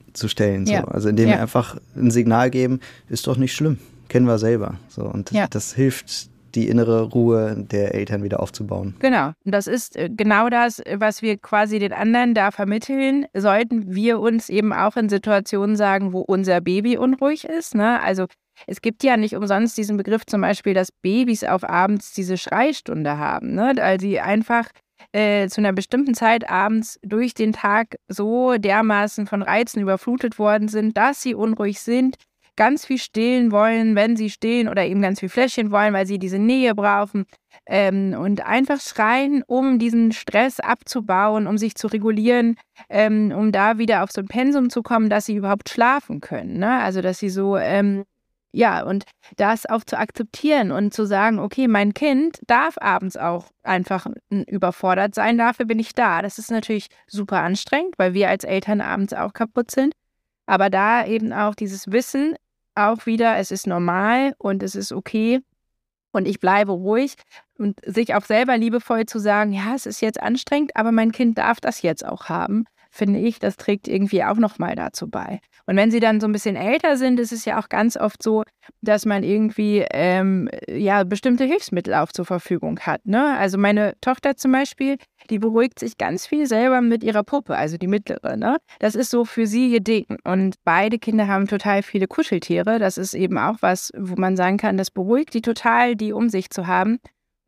herzustellen. 0.08 0.66
So. 0.66 0.72
Ja. 0.72 0.84
Also 0.84 1.08
indem 1.08 1.28
wir 1.28 1.40
einfach 1.40 1.76
ein 1.96 2.10
Signal 2.10 2.50
geben, 2.50 2.80
ist 3.08 3.26
doch 3.26 3.36
nicht 3.36 3.54
schlimm, 3.54 3.78
kennen 4.08 4.26
wir 4.26 4.38
selber. 4.38 4.74
So 4.88 5.02
und 5.02 5.32
das 5.50 5.74
hilft 5.74 6.30
die 6.54 6.68
innere 6.68 7.02
Ruhe 7.02 7.56
der 7.58 7.94
Eltern 7.94 8.22
wieder 8.22 8.40
aufzubauen. 8.40 8.94
Genau. 9.00 9.32
Und 9.44 9.52
das 9.52 9.66
ist 9.66 9.96
äh, 9.96 10.08
genau 10.10 10.48
das, 10.48 10.82
was 10.94 11.20
wir 11.20 11.36
quasi 11.36 11.78
den 11.78 11.92
anderen 11.92 12.32
da 12.32 12.50
vermitteln. 12.50 13.26
Sollten 13.34 13.94
wir 13.94 14.18
uns 14.18 14.48
eben 14.48 14.72
auch 14.72 14.96
in 14.96 15.10
Situationen 15.10 15.76
sagen, 15.76 16.14
wo 16.14 16.20
unser 16.20 16.62
Baby 16.62 16.96
unruhig 16.96 17.44
ist. 17.44 17.74
Ne? 17.74 18.00
Also 18.00 18.26
es 18.66 18.80
gibt 18.80 19.04
ja 19.04 19.18
nicht 19.18 19.36
umsonst 19.36 19.76
diesen 19.76 19.98
Begriff 19.98 20.24
zum 20.24 20.40
Beispiel, 20.40 20.72
dass 20.72 20.90
Babys 20.90 21.44
auf 21.44 21.68
abends 21.68 22.12
diese 22.14 22.38
Schreistunde 22.38 23.18
haben, 23.18 23.54
ne? 23.54 23.74
weil 23.76 24.00
sie 24.00 24.18
einfach 24.18 24.68
äh, 25.12 25.48
zu 25.48 25.60
einer 25.60 25.72
bestimmten 25.72 26.14
Zeit 26.14 26.48
abends 26.48 26.98
durch 27.02 27.34
den 27.34 27.52
Tag 27.52 27.96
so 28.08 28.56
dermaßen 28.56 29.26
von 29.26 29.42
Reizen 29.42 29.80
überflutet 29.80 30.38
worden 30.38 30.68
sind, 30.68 30.96
dass 30.96 31.22
sie 31.22 31.34
unruhig 31.34 31.80
sind 31.80 32.16
ganz 32.58 32.84
viel 32.84 32.98
stillen 32.98 33.52
wollen, 33.52 33.94
wenn 33.94 34.16
sie 34.16 34.28
stillen 34.28 34.68
oder 34.68 34.84
eben 34.84 35.00
ganz 35.00 35.20
viel 35.20 35.28
Fläschchen 35.28 35.70
wollen, 35.70 35.94
weil 35.94 36.06
sie 36.06 36.18
diese 36.18 36.40
Nähe 36.40 36.74
brauchen. 36.74 37.24
Ähm, 37.66 38.16
und 38.18 38.44
einfach 38.44 38.80
schreien, 38.80 39.44
um 39.46 39.78
diesen 39.78 40.12
Stress 40.12 40.58
abzubauen, 40.58 41.46
um 41.46 41.56
sich 41.56 41.76
zu 41.76 41.86
regulieren, 41.86 42.56
ähm, 42.90 43.32
um 43.34 43.52
da 43.52 43.78
wieder 43.78 44.02
auf 44.02 44.10
so 44.10 44.20
ein 44.20 44.26
Pensum 44.26 44.70
zu 44.70 44.82
kommen, 44.82 45.08
dass 45.08 45.26
sie 45.26 45.36
überhaupt 45.36 45.68
schlafen 45.68 46.20
können. 46.20 46.58
Ne? 46.58 46.80
Also, 46.80 47.00
dass 47.00 47.20
sie 47.20 47.30
so, 47.30 47.56
ähm, 47.56 48.04
ja, 48.52 48.82
und 48.82 49.04
das 49.36 49.66
auch 49.66 49.84
zu 49.84 49.98
akzeptieren 49.98 50.72
und 50.72 50.94
zu 50.94 51.06
sagen, 51.06 51.38
okay, 51.38 51.68
mein 51.68 51.92
Kind 51.92 52.40
darf 52.46 52.76
abends 52.80 53.16
auch 53.16 53.46
einfach 53.62 54.06
überfordert 54.30 55.14
sein, 55.14 55.36
dafür 55.36 55.66
bin 55.66 55.78
ich 55.78 55.94
da. 55.94 56.22
Das 56.22 56.38
ist 56.38 56.50
natürlich 56.50 56.88
super 57.06 57.42
anstrengend, 57.42 57.94
weil 57.98 58.14
wir 58.14 58.28
als 58.28 58.44
Eltern 58.44 58.80
abends 58.80 59.12
auch 59.12 59.34
kaputt 59.34 59.70
sind. 59.70 59.92
Aber 60.46 60.70
da 60.70 61.04
eben 61.06 61.32
auch 61.32 61.54
dieses 61.54 61.92
Wissen, 61.92 62.36
auch 62.74 63.04
wieder, 63.04 63.36
es 63.36 63.50
ist 63.50 63.66
normal 63.66 64.34
und 64.38 64.62
es 64.62 64.74
ist 64.74 64.92
okay 64.92 65.40
und 66.12 66.26
ich 66.26 66.40
bleibe 66.40 66.72
ruhig 66.72 67.14
und 67.58 67.78
sich 67.84 68.14
auch 68.14 68.24
selber 68.24 68.56
liebevoll 68.56 69.04
zu 69.04 69.18
sagen, 69.18 69.52
ja, 69.52 69.74
es 69.74 69.84
ist 69.84 70.00
jetzt 70.00 70.22
anstrengend, 70.22 70.74
aber 70.74 70.90
mein 70.90 71.12
Kind 71.12 71.36
darf 71.36 71.60
das 71.60 71.82
jetzt 71.82 72.04
auch 72.06 72.30
haben 72.30 72.64
finde 72.90 73.20
ich, 73.20 73.38
das 73.38 73.56
trägt 73.56 73.88
irgendwie 73.88 74.24
auch 74.24 74.36
nochmal 74.36 74.74
dazu 74.74 75.08
bei. 75.08 75.40
Und 75.66 75.76
wenn 75.76 75.90
sie 75.90 76.00
dann 76.00 76.20
so 76.20 76.26
ein 76.26 76.32
bisschen 76.32 76.56
älter 76.56 76.96
sind, 76.96 77.20
ist 77.20 77.32
es 77.32 77.44
ja 77.44 77.60
auch 77.60 77.68
ganz 77.68 77.96
oft 77.96 78.22
so, 78.22 78.42
dass 78.80 79.04
man 79.04 79.22
irgendwie 79.22 79.84
ähm, 79.92 80.48
ja 80.68 81.04
bestimmte 81.04 81.44
Hilfsmittel 81.44 81.94
auch 81.94 82.10
zur 82.12 82.24
Verfügung 82.24 82.80
hat. 82.80 83.04
Ne? 83.06 83.36
Also 83.36 83.58
meine 83.58 83.94
Tochter 84.00 84.36
zum 84.36 84.52
Beispiel, 84.52 84.96
die 85.30 85.38
beruhigt 85.38 85.78
sich 85.78 85.98
ganz 85.98 86.26
viel 86.26 86.46
selber 86.46 86.80
mit 86.80 87.04
ihrer 87.04 87.22
Puppe, 87.22 87.56
also 87.56 87.76
die 87.76 87.86
mittlere. 87.86 88.36
Ne? 88.36 88.56
Das 88.78 88.94
ist 88.94 89.10
so 89.10 89.24
für 89.24 89.46
sie 89.46 89.72
ihr 89.72 89.80
Ding. 89.80 90.06
Und 90.24 90.56
beide 90.64 90.98
Kinder 90.98 91.28
haben 91.28 91.46
total 91.46 91.82
viele 91.82 92.06
Kuscheltiere. 92.06 92.78
Das 92.78 92.98
ist 92.98 93.14
eben 93.14 93.38
auch 93.38 93.56
was, 93.60 93.90
wo 93.96 94.14
man 94.16 94.36
sagen 94.36 94.56
kann, 94.56 94.76
das 94.76 94.90
beruhigt 94.90 95.34
die 95.34 95.42
total, 95.42 95.96
die 95.96 96.12
um 96.12 96.28
sich 96.28 96.50
zu 96.50 96.66
haben. 96.66 96.98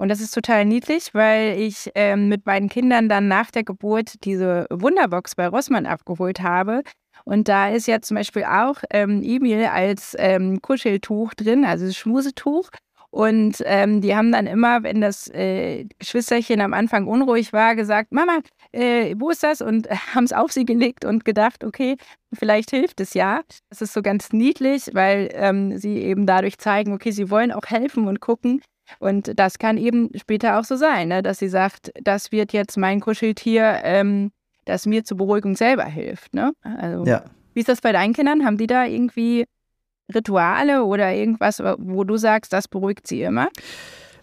Und 0.01 0.09
das 0.09 0.23
ist 0.23 0.31
total 0.31 0.65
niedlich, 0.65 1.13
weil 1.13 1.61
ich 1.61 1.91
ähm, 1.95 2.29
mit 2.29 2.47
meinen 2.47 2.71
Kindern 2.71 3.11
dann 3.11 3.29
nach 3.29 3.51
der 3.51 3.65
Geburt 3.65 4.25
diese 4.25 4.65
Wunderbox 4.71 5.35
bei 5.35 5.47
Rossmann 5.47 5.85
abgeholt 5.85 6.41
habe. 6.41 6.85
Und 7.27 7.49
da 7.49 7.69
ist 7.69 7.87
ja 7.87 8.01
zum 8.01 8.15
Beispiel 8.15 8.45
auch 8.45 8.77
ähm, 8.89 9.23
Emil 9.23 9.67
als 9.67 10.17
ähm, 10.19 10.63
Kuscheltuch 10.63 11.35
drin, 11.35 11.67
also 11.67 11.85
das 11.85 11.97
Schmusetuch. 11.99 12.71
Und 13.11 13.63
ähm, 13.67 14.01
die 14.01 14.17
haben 14.17 14.33
dann 14.33 14.47
immer, 14.47 14.85
wenn 14.85 15.03
das 15.03 15.29
äh, 15.35 15.85
Geschwisterchen 15.99 16.63
am 16.63 16.73
Anfang 16.73 17.07
unruhig 17.07 17.53
war, 17.53 17.77
gesagt, 17.77 18.11
Mama, 18.11 18.39
äh, 18.73 19.15
wo 19.19 19.29
ist 19.29 19.43
das? 19.43 19.61
Und 19.61 19.87
äh, 19.87 19.97
haben 20.15 20.25
es 20.25 20.33
auf 20.33 20.51
sie 20.51 20.65
gelegt 20.65 21.05
und 21.05 21.27
gedacht, 21.27 21.63
okay, 21.63 21.97
vielleicht 22.33 22.71
hilft 22.71 23.01
es 23.01 23.13
ja. 23.13 23.43
Das 23.69 23.83
ist 23.83 23.93
so 23.93 24.01
ganz 24.01 24.33
niedlich, 24.33 24.89
weil 24.95 25.29
ähm, 25.35 25.77
sie 25.77 25.99
eben 25.99 26.25
dadurch 26.25 26.57
zeigen, 26.57 26.95
okay, 26.95 27.11
sie 27.11 27.29
wollen 27.29 27.53
auch 27.53 27.67
helfen 27.67 28.09
und 28.09 28.21
gucken, 28.21 28.63
und 28.99 29.39
das 29.39 29.59
kann 29.59 29.77
eben 29.77 30.11
später 30.17 30.59
auch 30.59 30.65
so 30.65 30.77
sein, 30.77 31.09
ne? 31.09 31.23
dass 31.23 31.39
sie 31.39 31.49
sagt, 31.49 31.93
das 32.03 32.33
wird 32.33 32.53
jetzt 32.53 32.77
mein 32.77 33.01
Kuscheltier, 33.01 33.81
ähm, 33.85 34.33
das 34.65 34.87
mir 34.87 35.05
zur 35.05 35.17
Beruhigung 35.17 35.57
selber 35.57 35.85
hilft. 35.85 36.35
Ne? 36.35 36.53
Also, 36.63 37.05
ja. 37.05 37.25
Wie 37.55 37.61
ist 37.61 37.69
das 37.69 37.81
bei 37.81 37.93
deinen 37.93 38.13
Kindern? 38.15 38.45
Haben 38.45 38.59
die 38.59 38.67
da 38.67 38.85
irgendwie 38.85 39.47
Rituale 40.15 40.85
oder 40.85 41.13
irgendwas, 41.13 41.61
wo 41.61 42.05
du 42.05 42.17
sagst, 42.17 42.53
das 42.53 42.69
beruhigt 42.69 43.07
sie 43.07 43.23
immer? 43.23 43.49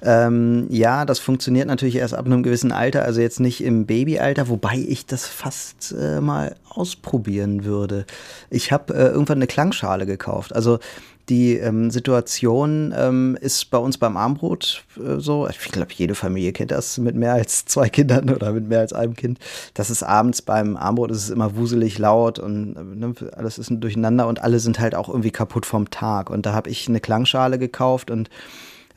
Ähm, 0.01 0.67
ja, 0.69 1.05
das 1.05 1.19
funktioniert 1.19 1.67
natürlich 1.67 1.95
erst 1.95 2.13
ab 2.13 2.25
einem 2.25 2.43
gewissen 2.43 2.71
Alter, 2.71 3.03
also 3.03 3.21
jetzt 3.21 3.39
nicht 3.39 3.63
im 3.63 3.86
Babyalter, 3.86 4.49
wobei 4.49 4.75
ich 4.75 5.05
das 5.05 5.25
fast 5.25 5.95
äh, 5.99 6.21
mal 6.21 6.55
ausprobieren 6.69 7.65
würde. 7.65 8.05
Ich 8.49 8.71
habe 8.71 8.93
äh, 8.93 9.07
irgendwann 9.07 9.39
eine 9.39 9.47
Klangschale 9.47 10.05
gekauft. 10.05 10.55
Also 10.55 10.79
die 11.29 11.57
ähm, 11.57 11.91
Situation 11.91 12.93
ähm, 12.95 13.38
ist 13.41 13.69
bei 13.69 13.77
uns 13.77 13.97
beim 13.97 14.15
Armbrot 14.15 14.86
äh, 14.95 15.19
so. 15.19 15.47
Ich 15.49 15.60
glaube, 15.60 15.91
jede 15.93 16.15
Familie 16.15 16.53
kennt 16.53 16.71
das 16.71 16.97
mit 16.97 17.15
mehr 17.15 17.33
als 17.33 17.65
zwei 17.65 17.89
Kindern 17.89 18.29
oder 18.29 18.53
mit 18.53 18.69
mehr 18.69 18.79
als 18.79 18.93
einem 18.93 19.15
Kind. 19.15 19.39
Das 19.73 19.89
ist 19.89 20.03
abends 20.03 20.41
beim 20.41 20.77
Armbrot, 20.77 21.12
ist 21.12 21.23
es 21.23 21.29
immer 21.29 21.57
wuselig 21.57 21.97
laut 21.97 22.39
und 22.39 22.77
äh, 22.77 22.83
ne, 22.83 23.13
alles 23.36 23.57
ist 23.57 23.71
durcheinander 23.71 24.27
und 24.27 24.41
alle 24.41 24.60
sind 24.60 24.79
halt 24.79 24.95
auch 24.95 25.10
irgendwie 25.10 25.31
kaputt 25.31 25.65
vom 25.65 25.89
Tag. 25.89 26.29
Und 26.29 26.45
da 26.45 26.53
habe 26.53 26.69
ich 26.69 26.88
eine 26.88 27.01
Klangschale 27.01 27.60
gekauft 27.60 28.10
und 28.10 28.29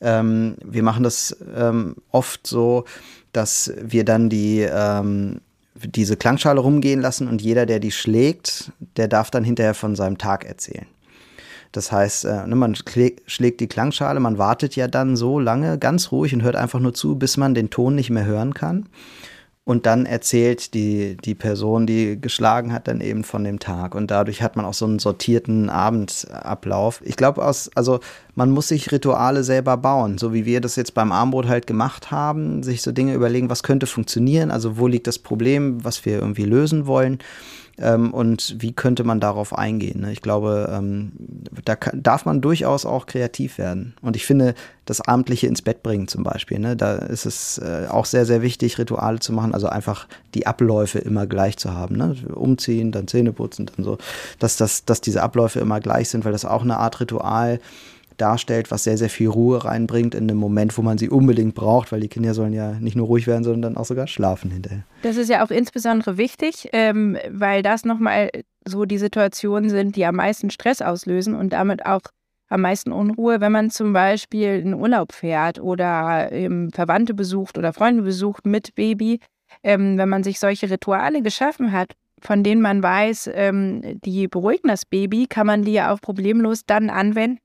ähm, 0.00 0.56
wir 0.64 0.82
machen 0.82 1.02
das 1.02 1.36
ähm, 1.56 1.96
oft 2.10 2.46
so, 2.46 2.84
dass 3.32 3.72
wir 3.80 4.04
dann 4.04 4.28
die 4.28 4.60
ähm, 4.60 5.40
diese 5.74 6.16
Klangschale 6.16 6.60
rumgehen 6.60 7.00
lassen 7.00 7.28
und 7.28 7.40
jeder, 7.40 7.66
der 7.66 7.80
die 7.80 7.92
schlägt, 7.92 8.72
der 8.96 9.08
darf 9.08 9.30
dann 9.30 9.44
hinterher 9.44 9.74
von 9.74 9.96
seinem 9.96 10.18
Tag 10.18 10.44
erzählen. 10.44 10.86
Das 11.72 11.92
heißt, 11.92 12.24
äh, 12.24 12.46
ne, 12.46 12.56
man 12.56 12.74
schlägt 12.74 13.60
die 13.60 13.68
Klangschale, 13.68 14.18
man 14.18 14.38
wartet 14.38 14.74
ja 14.74 14.88
dann 14.88 15.16
so 15.16 15.38
lange 15.38 15.78
ganz 15.78 16.10
ruhig 16.10 16.34
und 16.34 16.42
hört 16.42 16.56
einfach 16.56 16.80
nur 16.80 16.94
zu, 16.94 17.16
bis 17.16 17.36
man 17.36 17.54
den 17.54 17.70
Ton 17.70 17.94
nicht 17.94 18.10
mehr 18.10 18.24
hören 18.24 18.54
kann. 18.54 18.88
Und 19.70 19.86
dann 19.86 20.04
erzählt 20.04 20.74
die, 20.74 21.16
die 21.16 21.36
Person, 21.36 21.86
die 21.86 22.20
geschlagen 22.20 22.72
hat, 22.72 22.88
dann 22.88 23.00
eben 23.00 23.22
von 23.22 23.44
dem 23.44 23.60
Tag. 23.60 23.94
Und 23.94 24.10
dadurch 24.10 24.42
hat 24.42 24.56
man 24.56 24.64
auch 24.64 24.74
so 24.74 24.84
einen 24.84 24.98
sortierten 24.98 25.70
Abendablauf. 25.70 27.00
Ich 27.04 27.14
glaube, 27.14 27.40
also 27.44 28.00
man 28.34 28.50
muss 28.50 28.66
sich 28.66 28.90
Rituale 28.90 29.44
selber 29.44 29.76
bauen, 29.76 30.18
so 30.18 30.34
wie 30.34 30.44
wir 30.44 30.60
das 30.60 30.74
jetzt 30.74 30.94
beim 30.94 31.12
Armbrot 31.12 31.46
halt 31.46 31.68
gemacht 31.68 32.10
haben, 32.10 32.64
sich 32.64 32.82
so 32.82 32.90
Dinge 32.90 33.14
überlegen, 33.14 33.48
was 33.48 33.62
könnte 33.62 33.86
funktionieren, 33.86 34.50
also 34.50 34.76
wo 34.76 34.88
liegt 34.88 35.06
das 35.06 35.20
Problem, 35.20 35.84
was 35.84 36.04
wir 36.04 36.14
irgendwie 36.18 36.46
lösen 36.46 36.88
wollen 36.88 37.20
ähm, 37.80 38.12
und 38.12 38.56
wie 38.58 38.72
könnte 38.72 39.04
man 39.04 39.20
darauf 39.20 39.56
eingehen. 39.56 40.02
Ne? 40.02 40.12
Ich 40.12 40.22
glaube, 40.22 40.70
ähm, 40.72 41.12
da 41.64 41.76
kann, 41.76 42.02
darf 42.02 42.24
man 42.24 42.40
durchaus 42.40 42.84
auch 42.84 43.06
kreativ 43.06 43.58
werden. 43.58 43.94
Und 44.02 44.16
ich 44.16 44.26
finde, 44.26 44.54
das 44.84 45.00
Abendliche 45.00 45.46
ins 45.46 45.62
Bett 45.62 45.82
bringen 45.82 46.08
zum 46.08 46.22
Beispiel, 46.22 46.58
ne? 46.58 46.76
da 46.76 46.96
ist 46.96 47.26
es 47.26 47.58
äh, 47.58 47.86
auch 47.88 48.04
sehr, 48.04 48.26
sehr 48.26 48.42
wichtig, 48.42 48.78
Rituale 48.78 49.20
zu 49.20 49.32
machen, 49.32 49.54
also 49.54 49.68
einfach 49.68 50.06
die 50.34 50.46
Abläufe 50.46 50.98
immer 50.98 51.26
gleich 51.26 51.56
zu 51.56 51.72
haben. 51.72 51.96
Ne? 51.96 52.16
Umziehen, 52.34 52.92
dann 52.92 53.08
Zähne 53.08 53.32
putzen, 53.32 53.70
dann 53.74 53.84
so, 53.84 53.98
dass, 54.38 54.56
das, 54.56 54.84
dass 54.84 55.00
diese 55.00 55.22
Abläufe 55.22 55.60
immer 55.60 55.80
gleich 55.80 56.08
sind, 56.08 56.24
weil 56.24 56.32
das 56.32 56.44
auch 56.44 56.62
eine 56.62 56.76
Art 56.76 57.00
Ritual 57.00 57.56
ist 57.56 57.64
darstellt, 58.20 58.70
was 58.70 58.84
sehr, 58.84 58.98
sehr 58.98 59.10
viel 59.10 59.28
Ruhe 59.28 59.64
reinbringt 59.64 60.14
in 60.14 60.24
einem 60.24 60.38
Moment, 60.38 60.76
wo 60.76 60.82
man 60.82 60.98
sie 60.98 61.08
unbedingt 61.08 61.54
braucht, 61.54 61.92
weil 61.92 62.00
die 62.00 62.08
Kinder 62.08 62.34
sollen 62.34 62.52
ja 62.52 62.72
nicht 62.72 62.96
nur 62.96 63.06
ruhig 63.06 63.26
werden, 63.26 63.44
sondern 63.44 63.76
auch 63.76 63.84
sogar 63.84 64.06
schlafen 64.06 64.50
hinterher. 64.50 64.84
Das 65.02 65.16
ist 65.16 65.28
ja 65.28 65.44
auch 65.44 65.50
insbesondere 65.50 66.16
wichtig, 66.16 66.68
ähm, 66.72 67.16
weil 67.30 67.62
das 67.62 67.84
nochmal 67.84 68.30
so 68.64 68.84
die 68.84 68.98
Situationen 68.98 69.70
sind, 69.70 69.96
die 69.96 70.04
am 70.04 70.16
meisten 70.16 70.50
Stress 70.50 70.82
auslösen 70.82 71.34
und 71.34 71.52
damit 71.52 71.86
auch 71.86 72.02
am 72.48 72.62
meisten 72.62 72.92
Unruhe, 72.92 73.40
wenn 73.40 73.52
man 73.52 73.70
zum 73.70 73.92
Beispiel 73.92 74.58
in 74.58 74.74
Urlaub 74.74 75.12
fährt 75.12 75.60
oder 75.60 76.30
ähm, 76.32 76.70
Verwandte 76.72 77.14
besucht 77.14 77.56
oder 77.56 77.72
Freunde 77.72 78.02
besucht 78.02 78.44
mit 78.44 78.74
Baby. 78.74 79.20
Ähm, 79.62 79.98
wenn 79.98 80.08
man 80.08 80.22
sich 80.22 80.38
solche 80.38 80.70
Rituale 80.70 81.22
geschaffen 81.22 81.72
hat, 81.72 81.94
von 82.20 82.42
denen 82.42 82.60
man 82.60 82.82
weiß, 82.82 83.30
ähm, 83.34 84.00
die 84.04 84.28
beruhigen 84.28 84.68
das 84.68 84.84
Baby, 84.84 85.26
kann 85.26 85.46
man 85.46 85.62
die 85.62 85.72
ja 85.72 85.92
auch 85.92 86.00
problemlos 86.00 86.64
dann 86.66 86.90
anwenden 86.90 87.38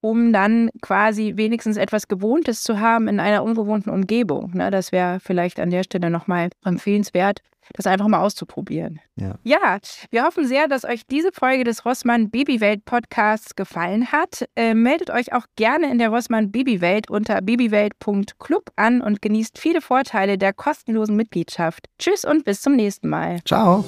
um 0.00 0.32
dann 0.32 0.70
quasi 0.80 1.34
wenigstens 1.36 1.76
etwas 1.76 2.08
Gewohntes 2.08 2.62
zu 2.62 2.80
haben 2.80 3.08
in 3.08 3.20
einer 3.20 3.42
ungewohnten 3.42 3.90
Umgebung. 3.90 4.52
Ne, 4.54 4.70
das 4.70 4.92
wäre 4.92 5.20
vielleicht 5.20 5.60
an 5.60 5.70
der 5.70 5.82
Stelle 5.82 6.10
nochmal 6.10 6.50
empfehlenswert, 6.64 7.40
das 7.74 7.86
einfach 7.86 8.08
mal 8.08 8.20
auszuprobieren. 8.20 9.00
Ja. 9.16 9.36
ja, 9.42 9.78
wir 10.10 10.24
hoffen 10.24 10.46
sehr, 10.46 10.66
dass 10.68 10.84
euch 10.84 11.06
diese 11.06 11.30
Folge 11.32 11.64
des 11.64 11.84
Rossmann 11.84 12.30
Babywelt 12.30 12.84
Podcasts 12.84 13.54
gefallen 13.54 14.10
hat. 14.12 14.48
Äh, 14.56 14.74
meldet 14.74 15.10
euch 15.10 15.32
auch 15.32 15.46
gerne 15.56 15.90
in 15.90 15.98
der 15.98 16.08
Rossmann 16.08 16.50
Babywelt 16.50 17.10
unter 17.10 17.40
babywelt.club 17.42 18.70
an 18.76 19.00
und 19.00 19.22
genießt 19.22 19.58
viele 19.58 19.80
Vorteile 19.80 20.38
der 20.38 20.52
kostenlosen 20.52 21.16
Mitgliedschaft. 21.16 21.86
Tschüss 21.98 22.24
und 22.24 22.44
bis 22.44 22.62
zum 22.62 22.74
nächsten 22.74 23.08
Mal. 23.08 23.40
Ciao. 23.44 23.84